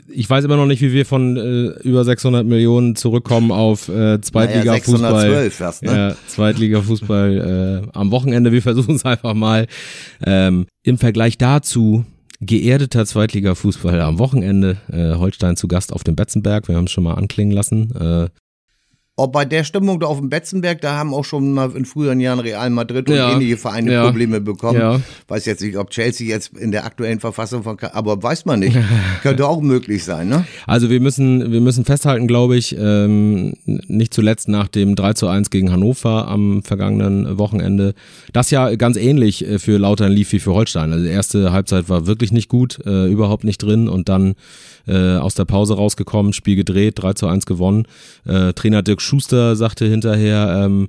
[0.08, 4.20] ich weiß immer noch nicht, wie wir von äh, über 600 Millionen zurückkommen auf äh,
[4.22, 5.30] Zweitliga-Fußball.
[5.30, 6.10] Naja, ne?
[6.10, 8.52] ja, Zweitliga-Fußball äh, am Wochenende.
[8.52, 9.68] Wir versuchen es einfach mal.
[10.26, 12.06] Ähm, Im Vergleich dazu
[12.42, 14.78] geerdeter Zweitliga-Fußball am Wochenende.
[14.92, 16.68] Äh, Holstein zu Gast auf dem Betzenberg.
[16.68, 17.96] Wir haben es schon mal anklingen lassen.
[17.96, 18.30] Äh,
[19.16, 22.20] Auch bei der Stimmung da auf dem Betzenberg, da haben auch schon mal in früheren
[22.20, 23.32] Jahren Real Madrid und Ja.
[23.32, 24.06] ähnliche Vereine Ja.
[24.06, 24.80] Probleme bekommen.
[24.80, 25.00] Ja.
[25.28, 28.76] Weiß jetzt nicht, ob Chelsea jetzt in der aktuellen Verfassung von, aber weiß man nicht.
[29.22, 30.48] Könnte auch möglich sein, ne?
[30.66, 35.28] Also wir müssen, wir müssen festhalten, glaube ich, ähm, nicht zuletzt nach dem 3 zu
[35.28, 37.94] 1 gegen Hannover am vergangenen Wochenende,
[38.32, 40.92] das ja ganz ähnlich äh, für Lautern lief wie für Holstein.
[40.92, 44.34] Also die erste Halbzeit war wirklich nicht gut, äh, überhaupt nicht drin und dann
[44.88, 47.86] äh, aus der Pause rausgekommen, Spiel gedreht, 3 zu 1 gewonnen.
[48.26, 50.88] Äh, Trainer Dirk Schuster sagte hinterher, ähm,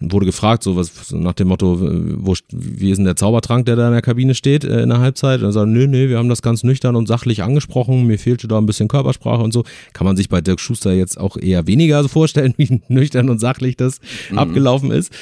[0.00, 3.86] wurde gefragt, so was nach dem Motto, wo, wie ist denn der Zaubertrank, der da
[3.86, 5.40] in der Kabine steht äh, in der Halbzeit?
[5.40, 8.48] Und er sagt, nö, nö, wir haben das ganz nüchtern und sachlich angesprochen, mir fehlte
[8.48, 9.64] da ein bisschen Körpersprache und so.
[9.92, 13.40] Kann man sich bei Dirk Schuster jetzt auch eher weniger so vorstellen, wie nüchtern und
[13.40, 14.00] sachlich das
[14.34, 15.12] abgelaufen ist.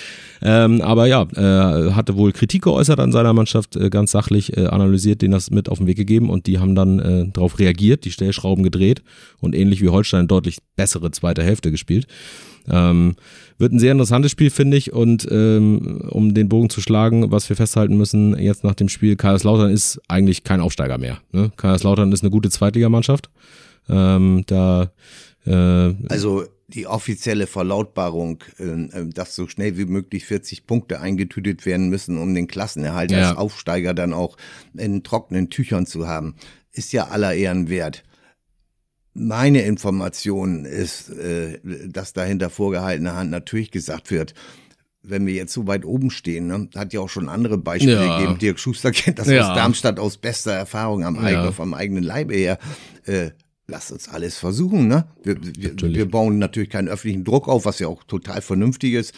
[0.45, 4.67] Ähm, aber ja, äh, hatte wohl Kritik geäußert an seiner Mannschaft, äh, ganz sachlich äh,
[4.67, 8.05] analysiert, denen das mit auf den Weg gegeben und die haben dann äh, darauf reagiert,
[8.05, 9.03] die Stellschrauben gedreht
[9.41, 12.07] und ähnlich wie Holstein deutlich bessere zweite Hälfte gespielt.
[12.69, 13.17] Ähm,
[13.59, 14.93] wird ein sehr interessantes Spiel, finde ich.
[14.93, 19.17] Und ähm, um den Bogen zu schlagen, was wir festhalten müssen, jetzt nach dem Spiel,
[19.17, 21.19] Kaiserslautern ist eigentlich kein Aufsteiger mehr.
[21.33, 21.53] Ne?
[21.57, 23.31] Kaiserslautern ist eine gute Zweitligamannschaft.
[23.89, 24.93] Ähm, da
[25.47, 31.89] äh, Also die offizielle Verlautbarung, äh, dass so schnell wie möglich 40 Punkte eingetütet werden
[31.89, 33.29] müssen, um den Klassenerhalt Ja.
[33.31, 34.37] als Aufsteiger dann auch
[34.77, 36.35] in trockenen Tüchern zu haben,
[36.73, 38.05] ist ja aller Ehren wert.
[39.15, 44.35] Meine Information ist, äh, dass da hinter vorgehaltener Hand natürlich gesagt wird,
[45.03, 48.19] wenn wir jetzt so weit oben stehen, ne, hat ja auch schon andere Beispiele Ja.
[48.19, 48.39] gegeben.
[48.39, 49.51] Dirk Schuster kennt das Ja.
[49.51, 51.53] aus Darmstadt aus bester Erfahrung am eigenen, Ja.
[51.53, 52.59] vom eigenen Leibe her.
[53.05, 53.31] Äh,
[53.67, 55.07] lass uns alles versuchen, ne?
[55.25, 59.13] Wir, wir, wir bauen natürlich keinen öffentlichen Druck auf, was ja auch total vernünftig ist.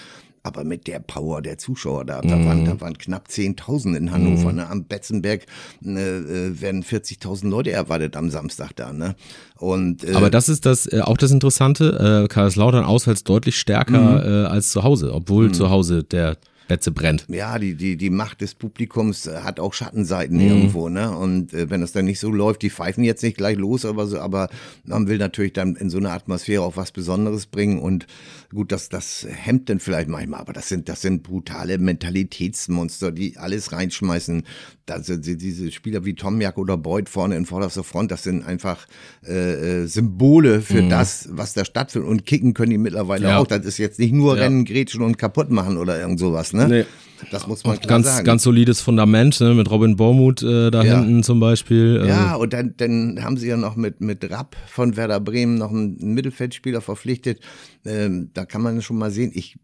[0.47, 2.45] Aber mit der Power der Zuschauer da, da, Mhm.
[2.47, 4.53] waren, da waren knapp 10.000 in Hannover.
[4.53, 4.69] Ne?
[4.69, 5.47] Am Betzenberg
[5.83, 8.93] äh, äh, werden 40.000 Leute erwartet am Samstag da.
[8.93, 9.17] Ne?
[9.57, 12.25] Und, äh, Aber das ist das äh, auch das Interessante.
[12.25, 16.37] Äh, Kaiserslautern auswärts deutlich stärker äh, als zu Hause, obwohl zu Hause der
[16.69, 17.27] Betze brennt.
[17.29, 20.43] ja, die, die, die Macht des Publikums äh, hat auch Schattenseiten Mhm.
[20.49, 21.17] irgendwo, ne?
[21.17, 24.07] Und äh, wenn es dann nicht so läuft, die pfeifen jetzt nicht gleich los, aber
[24.07, 24.49] so, aber
[24.85, 28.07] man will natürlich dann in so einer Atmosphäre auch was Besonderes bringen und
[28.55, 33.37] gut, das, das hemmt dann vielleicht manchmal, aber das sind, das sind brutale Mentalitätsmonster, die
[33.37, 34.45] alles reinschmeißen.
[34.87, 38.45] Da sind die- diese Spieler wie Tomjak oder Beuth vorne in vorderster Front, das sind
[38.47, 38.87] einfach
[39.27, 42.11] äh, äh, Symbole für das, was da stattfindet.
[42.11, 43.31] Und kicken können die mittlerweile Mhm.
[43.31, 43.39] Ja.
[43.39, 43.47] auch.
[43.47, 44.45] Das ist jetzt nicht nur Ja.
[44.45, 46.69] Rennen, Grätschen und kaputt machen oder irgend sowas, ne?
[46.69, 46.85] Nee.
[47.31, 48.25] Das muss man klar Ganz, sagen.
[48.27, 50.99] ganz solides Fundament, ne, mit Robin Bormuth äh, da Ja.
[51.01, 52.01] hinten zum Beispiel.
[52.05, 55.57] äh, Ja, und dann, dann haben sie ja noch mit, mit Rapp von Werder Bremen
[55.57, 57.41] noch einen Mittelfeldspieler verpflichtet.
[57.87, 59.57] Ähm, da kann man schon mal sehen, ich,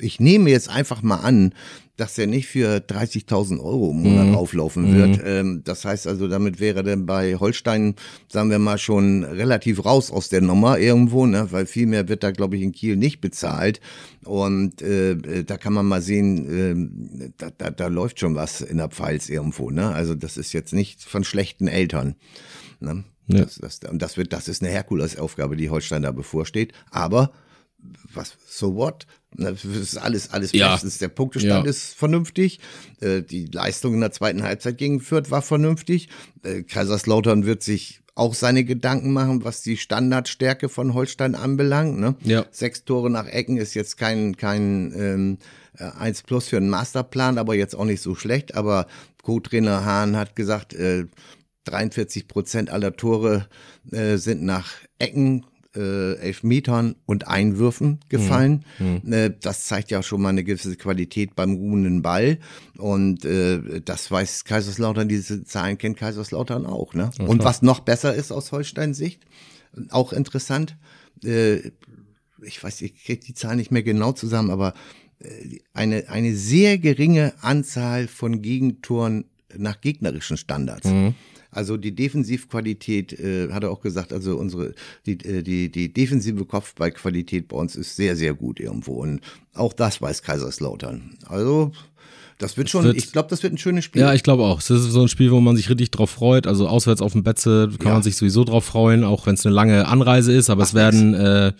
[0.00, 1.52] ich nehme jetzt einfach mal an,
[1.96, 5.20] dass der nicht für 30.000 Euro im Monat auflaufen wird.
[5.24, 7.94] Ähm, das heißt also, damit wäre dann bei Holstein,
[8.28, 11.46] sagen wir mal, schon relativ raus aus der Nummer irgendwo, ne?
[11.52, 13.80] weil viel mehr wird da, glaube ich, in Kiel nicht bezahlt.
[14.24, 18.60] Und äh, äh, da kann man mal sehen, ähm, da, da, da läuft schon was
[18.60, 19.70] in der Pfalz irgendwo.
[19.70, 19.90] Ne?
[19.90, 22.16] Also das ist jetzt nicht von schlechten Eltern.
[22.80, 23.04] Ne?
[23.28, 23.44] Ja.
[23.44, 26.72] Das, das, und das wird, das ist eine Herkulesaufgabe, die Holstein da bevorsteht.
[26.90, 27.30] Aber
[28.12, 29.06] was, so what?
[29.36, 30.72] Das ist alles, alles Ja.
[30.72, 30.98] bestens.
[30.98, 31.70] Der Punktestand Ja.
[31.70, 32.60] ist vernünftig.
[33.00, 36.08] Äh, Die Leistung in der zweiten Halbzeit gegen Fürth war vernünftig.
[36.42, 41.98] Äh, Kaiserslautern wird sich auch seine Gedanken machen, was die Standardstärke von Holstein anbelangt.
[41.98, 42.14] Ne?
[42.22, 42.46] Ja.
[42.52, 45.38] Sechs Tore nach Ecken ist jetzt kein, kein ähm,
[45.78, 48.54] äh, 1 plus für einen Masterplan, aber jetzt auch nicht so schlecht.
[48.54, 48.86] Aber
[49.22, 51.06] Co-Trainer Hahn hat gesagt, äh,
[51.64, 53.48] 43 Prozent aller Tore
[53.90, 55.44] äh, sind nach Ecken,
[55.76, 58.64] äh, Elfmetern und Einwürfen gefallen.
[59.10, 62.38] Äh, das zeigt ja schon mal eine gewisse Qualität beim ruhenden Ball.
[62.78, 66.94] Und äh, das weiß Kaiserslautern, diese Zahlen kennt Kaiserslautern auch.
[66.94, 67.10] Ne?
[67.18, 69.22] und was noch besser ist aus Holsteins Sicht,
[69.90, 70.76] auch interessant,
[71.24, 71.70] äh,
[72.42, 74.74] ich weiß, ich kriege die Zahlen nicht mehr genau zusammen, aber
[75.18, 79.24] äh, eine, eine sehr geringe Anzahl von Gegentoren
[79.56, 80.88] nach gegnerischen Standards.
[81.54, 84.74] Also die Defensivqualität, äh, hat er auch gesagt, also unsere,
[85.06, 88.94] die, äh, die, die defensive Kopfballqualität bei uns ist sehr, sehr gut irgendwo.
[89.02, 89.20] Und
[89.54, 91.16] auch das weiß Kaiserslautern.
[91.26, 91.72] Also,
[92.38, 94.02] das wird schon, wird- ich glaube, das wird ein schönes Spiel.
[94.02, 94.56] Ja, ich glaube auch.
[94.56, 96.48] Das ist so ein Spiel, wo man sich richtig drauf freut.
[96.48, 97.92] Also auswärts auf dem Betze kann Ja.
[97.94, 100.50] man sich sowieso drauf freuen, auch wenn es eine lange Anreise ist.
[100.50, 101.52] Aber es werden äh,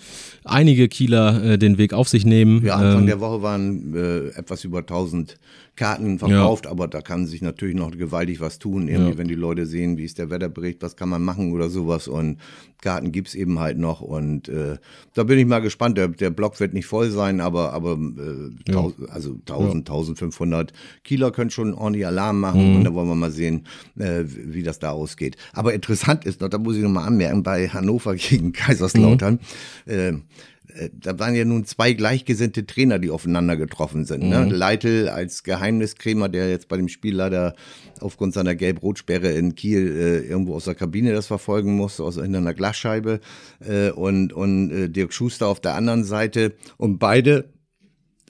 [0.42, 2.64] einige Kieler äh, den Weg auf sich nehmen.
[2.64, 5.36] Ja, Anfang Ähm, der Woche waren äh, etwas über 1000
[5.76, 8.86] Karten verkauft, aber da kann sich natürlich noch gewaltig was tun.
[8.88, 9.18] Irgendwie, Ja.
[9.18, 12.06] wenn die Leute sehen, wie ist der Wetterbericht, was kann man machen oder sowas.
[12.06, 12.38] Und
[12.80, 14.00] Karten gibt's eben halt noch.
[14.00, 14.76] Und äh,
[15.14, 15.98] da bin ich mal gespannt.
[15.98, 18.86] Der, der Block wird nicht voll sein, aber, aber äh, Ja.
[19.08, 20.72] also 1000, 1500
[21.02, 22.70] Kieler können schon ordentlich Alarm machen.
[22.70, 22.76] Mhm.
[22.76, 23.66] Und da wollen wir mal sehen,
[23.98, 25.36] äh, wie das da ausgeht.
[25.52, 29.40] Aber interessant ist noch, da muss ich noch mal anmerken, bei Hannover gegen Kaiserslautern.
[29.86, 30.22] Mhm.
[30.68, 34.24] Äh, da waren ja nun zwei gleichgesinnte Trainer, die aufeinander getroffen sind.
[34.24, 34.48] Ne?
[34.48, 37.54] Leitl als Geheimniskrämer, der jetzt bei dem Spiel leider
[38.00, 42.38] aufgrund seiner Gelb-Rot-Sperre in Kiel äh, irgendwo aus der Kabine das verfolgen musste, aus hinter
[42.38, 43.20] einer Glasscheibe.
[43.60, 46.54] Äh, und und äh, Dirk Schuster auf der anderen Seite.
[46.76, 47.50] Und beide,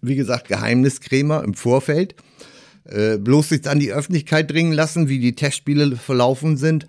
[0.03, 2.15] wie gesagt, Geheimniskrämer im Vorfeld.
[2.87, 6.87] Äh, bloß sich an die Öffentlichkeit dringen lassen, wie die Testspiele verlaufen sind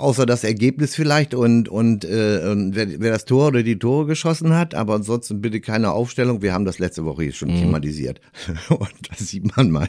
[0.00, 4.06] außer das Ergebnis vielleicht und, und, äh, und wer, wer das Tor oder die Tore
[4.06, 6.42] geschossen hat, aber ansonsten bitte keine Aufstellung.
[6.42, 7.58] Wir haben das letzte Woche hier schon mhm.
[7.58, 8.20] thematisiert.
[8.68, 9.88] Und da sieht man mal,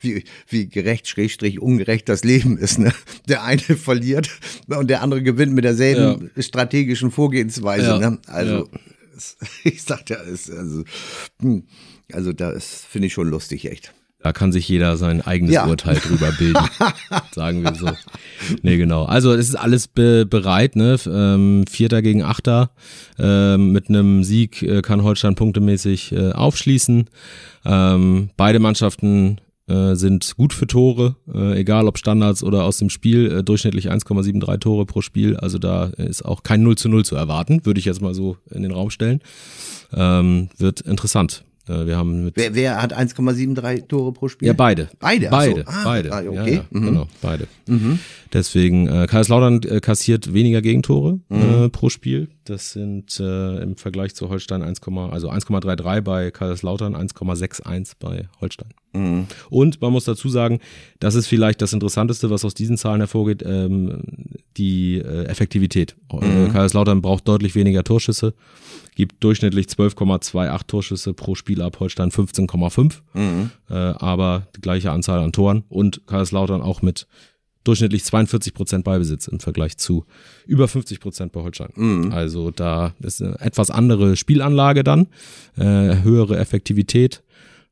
[0.00, 2.78] wie, wie gerecht, schrägstrich, ungerecht das Leben ist.
[2.78, 2.92] Ne?
[3.28, 4.30] Der eine verliert
[4.66, 6.42] und der andere gewinnt mit derselben ja.
[6.42, 7.86] strategischen Vorgehensweise.
[7.86, 7.98] Ja.
[7.98, 8.18] Ne?
[8.26, 8.80] Also, ja.
[9.64, 10.84] ich sag ja, also,
[11.40, 11.64] hm,
[12.12, 13.92] also da finde ich schon lustig, echt.
[14.26, 15.68] Da kann sich jeder sein eigenes ja.
[15.68, 16.58] Urteil drüber bilden,
[17.32, 17.88] sagen wir so.
[18.62, 19.04] Nee, genau.
[19.04, 20.96] Also es ist alles be bereit, ne?
[21.06, 22.72] Ähm, Vierter gegen Achter.
[23.20, 27.08] Ähm, mit einem Sieg äh, kann Holstein punktemäßig äh, aufschließen.
[27.64, 32.90] Ähm, beide Mannschaften äh, sind gut für Tore, äh, egal ob Standards oder aus dem
[32.90, 35.36] Spiel, äh, durchschnittlich 1,73 Tore pro Spiel.
[35.36, 38.38] Also da ist auch kein 0 zu 0 zu erwarten, würde ich jetzt mal so
[38.50, 39.20] in den Raum stellen.
[39.94, 41.44] Ähm, wird interessant.
[41.68, 44.48] Äh, wir haben wer, wer hat 1,73 Tore pro Spiel?
[44.48, 44.88] Ja, beide.
[44.98, 45.28] Beide?
[45.28, 45.66] Beide, so.
[45.66, 46.12] ah, beide.
[46.12, 46.34] Ah, okay.
[46.34, 46.84] Ja, ja, mhm.
[46.86, 47.46] Genau, beide.
[47.66, 47.98] Mhm.
[48.32, 51.64] Deswegen, äh, Kaiserslautern äh, kassiert weniger Gegentore mhm.
[51.64, 52.28] äh, pro Spiel.
[52.46, 58.70] Das sind äh, im Vergleich zu Holstein 1, also 1,33 bei Kaiserslautern, 1,61 bei Holstein.
[58.92, 59.26] Mhm.
[59.50, 60.60] Und man muss dazu sagen,
[60.98, 64.02] das ist vielleicht das Interessanteste, was aus diesen Zahlen hervorgeht, ähm,
[64.56, 65.96] die äh, Effektivität.
[66.12, 66.52] Mhm.
[66.52, 68.34] Kaiserslautern braucht deutlich weniger Torschüsse
[68.96, 73.50] gibt durchschnittlich 12,28 Torschüsse pro Spiel ab, Holstein 15,5, mhm.
[73.70, 77.06] äh, aber die gleiche Anzahl an Toren und Kaiserslautern auch mit
[77.66, 80.04] durchschnittlich 42 Prozent Beibesitz im Vergleich zu
[80.46, 81.70] über 50 Prozent bei Holstein.
[81.74, 82.12] Mhm.
[82.12, 85.08] Also da ist eine etwas andere Spielanlage dann,
[85.56, 87.22] äh, höhere Effektivität,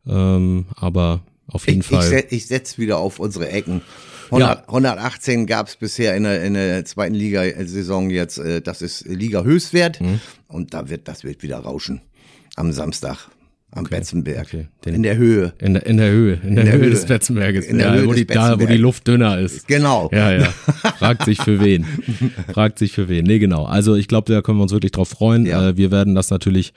[0.07, 2.03] ähm, aber auf jeden ich, Fall.
[2.03, 3.82] Ich, set, ich setze wieder auf unsere Ecken.
[4.26, 4.68] 100, ja.
[4.68, 8.38] 118 gab es bisher in der, in der zweiten Liga-Saison jetzt.
[8.38, 10.01] Äh, das ist Liga-Höchstwert.
[10.01, 10.20] Mhm.
[10.49, 12.01] Und da wird, das wird wieder rauschen.
[12.57, 13.28] Am Samstag.
[13.75, 13.97] Am okay.
[13.97, 14.47] Betzenberg.
[14.47, 14.66] Okay.
[14.85, 15.53] in der Höhe.
[15.59, 16.35] In der, in der Höhe.
[16.35, 17.66] In, in der, der, Höhe, des Betzenberges.
[17.66, 19.66] In der ja, Höhe wo, die, da, wo die Luft dünner ist.
[19.66, 20.09] Genau.
[20.12, 20.45] Ja, ja.
[20.99, 21.85] Fragt sich für wen.
[22.53, 23.25] Fragt sich für wen.
[23.25, 23.64] Nee, genau.
[23.64, 25.45] Also ich glaube, da können wir uns wirklich drauf freuen.
[25.45, 25.70] Ja.
[25.70, 26.72] Äh, wir werden das natürlich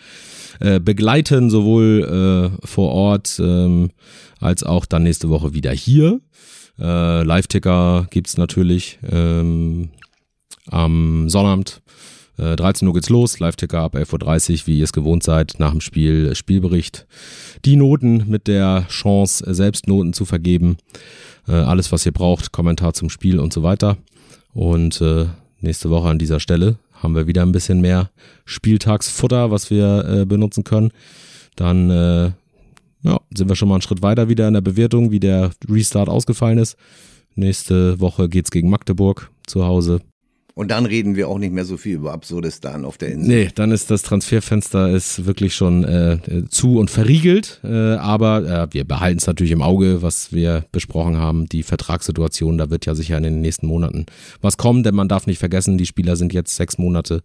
[0.60, 3.92] äh, begleiten, sowohl äh, vor Ort ähm,
[4.40, 6.20] als auch dann nächste Woche wieder hier.
[6.80, 9.90] Äh, Live-Ticker gibt's natürlich ähm,
[10.66, 11.82] am Sonnabend.
[12.38, 15.72] Äh, 13 Uhr geht's los, Live-Ticker ab 11.30 Uhr, wie ihr es gewohnt seid, nach
[15.72, 17.08] dem Spiel Spielbericht.
[17.66, 20.78] Die Noten mit der Chance, selbst Noten zu vergeben.
[21.48, 23.98] Äh, alles, was ihr braucht, Kommentar zum Spiel und so weiter.
[24.54, 25.26] Und äh,
[25.62, 28.10] nächste Woche an dieser Stelle haben wir wieder ein bisschen mehr
[28.46, 30.92] Spieltagsfutter, was wir äh, benutzen können.
[31.56, 32.32] Dann äh,
[33.04, 36.10] ja, sind wir schon mal einen Schritt weiter wieder in der Bewertung, wie der Restart
[36.10, 36.76] ausgefallen ist.
[37.36, 40.02] Nächste Woche geht's gegen Magdeburg zu Hause.
[40.58, 43.28] Und dann reden wir auch nicht mehr so viel über Absurdistan auf der Insel.
[43.28, 46.18] Nee, dann ist das Transferfenster ist wirklich schon äh,
[46.50, 47.62] zu und verriegelt.
[47.64, 51.46] Äh, aber äh, wir behalten es natürlich im Auge, was wir besprochen haben.
[51.48, 54.08] Die Vertragssituation, da wird ja sicher in den nächsten Monaten
[54.42, 57.22] was kommen, denn man darf nicht vergessen, die Spieler sind jetzt sechs Monate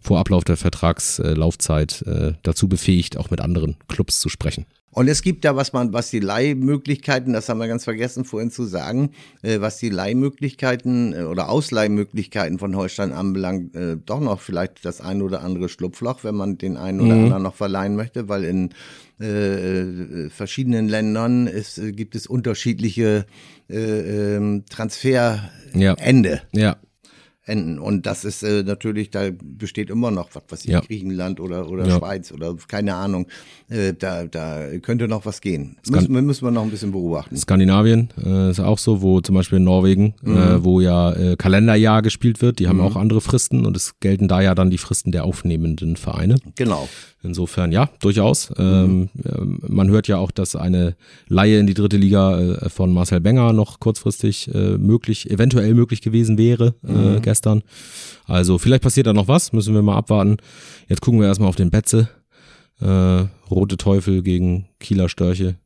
[0.00, 4.66] vor Ablauf der Vertragslaufzeit äh, dazu befähigt, auch mit anderen Clubs zu sprechen.
[4.92, 8.50] Und es gibt da, was man, was die Leihmöglichkeiten, das haben wir ganz vergessen vorhin
[8.50, 9.10] zu sagen,
[9.42, 15.00] äh, was die Leihmöglichkeiten äh, oder Ausleihmöglichkeiten von Holstein anbelangt, äh, doch noch vielleicht das
[15.00, 17.24] ein oder andere Schlupfloch, wenn man den einen oder mhm.
[17.24, 18.70] anderen noch verleihen möchte, weil in
[19.18, 23.24] äh, äh verschiedenen Ländern ist, gibt es unterschiedliche
[23.70, 25.50] äh, ähm, Transferende.
[26.52, 26.60] Ja.
[26.60, 26.76] ja
[27.44, 27.78] enden.
[27.78, 30.80] Und das ist äh, natürlich, da besteht immer noch was, was in ja.
[30.80, 31.98] Griechenland oder, oder ja.
[31.98, 33.26] Schweiz oder keine Ahnung.
[33.68, 35.76] Äh, da, da könnte noch was gehen.
[35.90, 37.36] Müssen, müssen wir noch ein bisschen beobachten.
[37.36, 40.36] Skandinavien äh, ist auch so, wo zum Beispiel in Norwegen, äh, mhm.
[40.36, 42.84] äh, wo ja äh, Kalenderjahr gespielt wird, die haben mhm.
[42.84, 46.36] auch andere Fristen und es gelten da ja dann die Fristen der aufnehmenden Vereine.
[46.54, 46.88] Genau.
[47.24, 48.50] Insofern ja, durchaus.
[48.50, 49.08] Mhm.
[49.24, 50.96] Ähm, man hört ja auch, dass eine
[51.28, 56.02] Laie in die dritte Liga äh, von Marcel Benger noch kurzfristig äh, möglich, eventuell möglich
[56.02, 57.22] gewesen wäre äh, mhm.
[57.32, 57.62] Gestern.
[58.26, 60.36] Also vielleicht passiert da noch was, müssen wir mal abwarten.
[60.88, 62.10] Jetzt gucken wir erstmal auf den Betze.
[62.80, 65.56] Äh, Rote Teufel gegen Kieler Störche.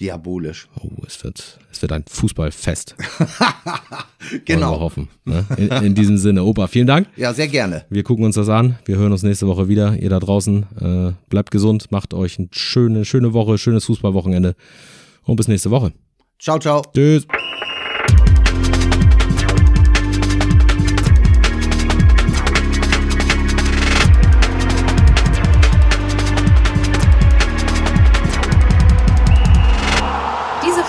[0.00, 0.68] Diabolisch.
[0.78, 2.94] Oh, es wird, es wird ein Fußballfest.
[4.44, 4.72] genau.
[4.72, 5.08] wir hoffen.
[5.24, 5.44] Ne?
[5.56, 7.08] In, in, diesem Sinne, Opa, vielen Dank.
[7.16, 7.84] Ja, sehr gerne.
[7.88, 8.78] Wir gucken uns das an.
[8.84, 9.96] Wir hören uns nächste Woche wieder.
[9.96, 14.54] Ihr da draußen, äh, bleibt gesund, macht euch eine schöne, schöne Woche, schönes Fußballwochenende
[15.24, 15.92] und bis nächste Woche.
[16.38, 16.82] Ciao, ciao.
[16.94, 17.26] Tschüss.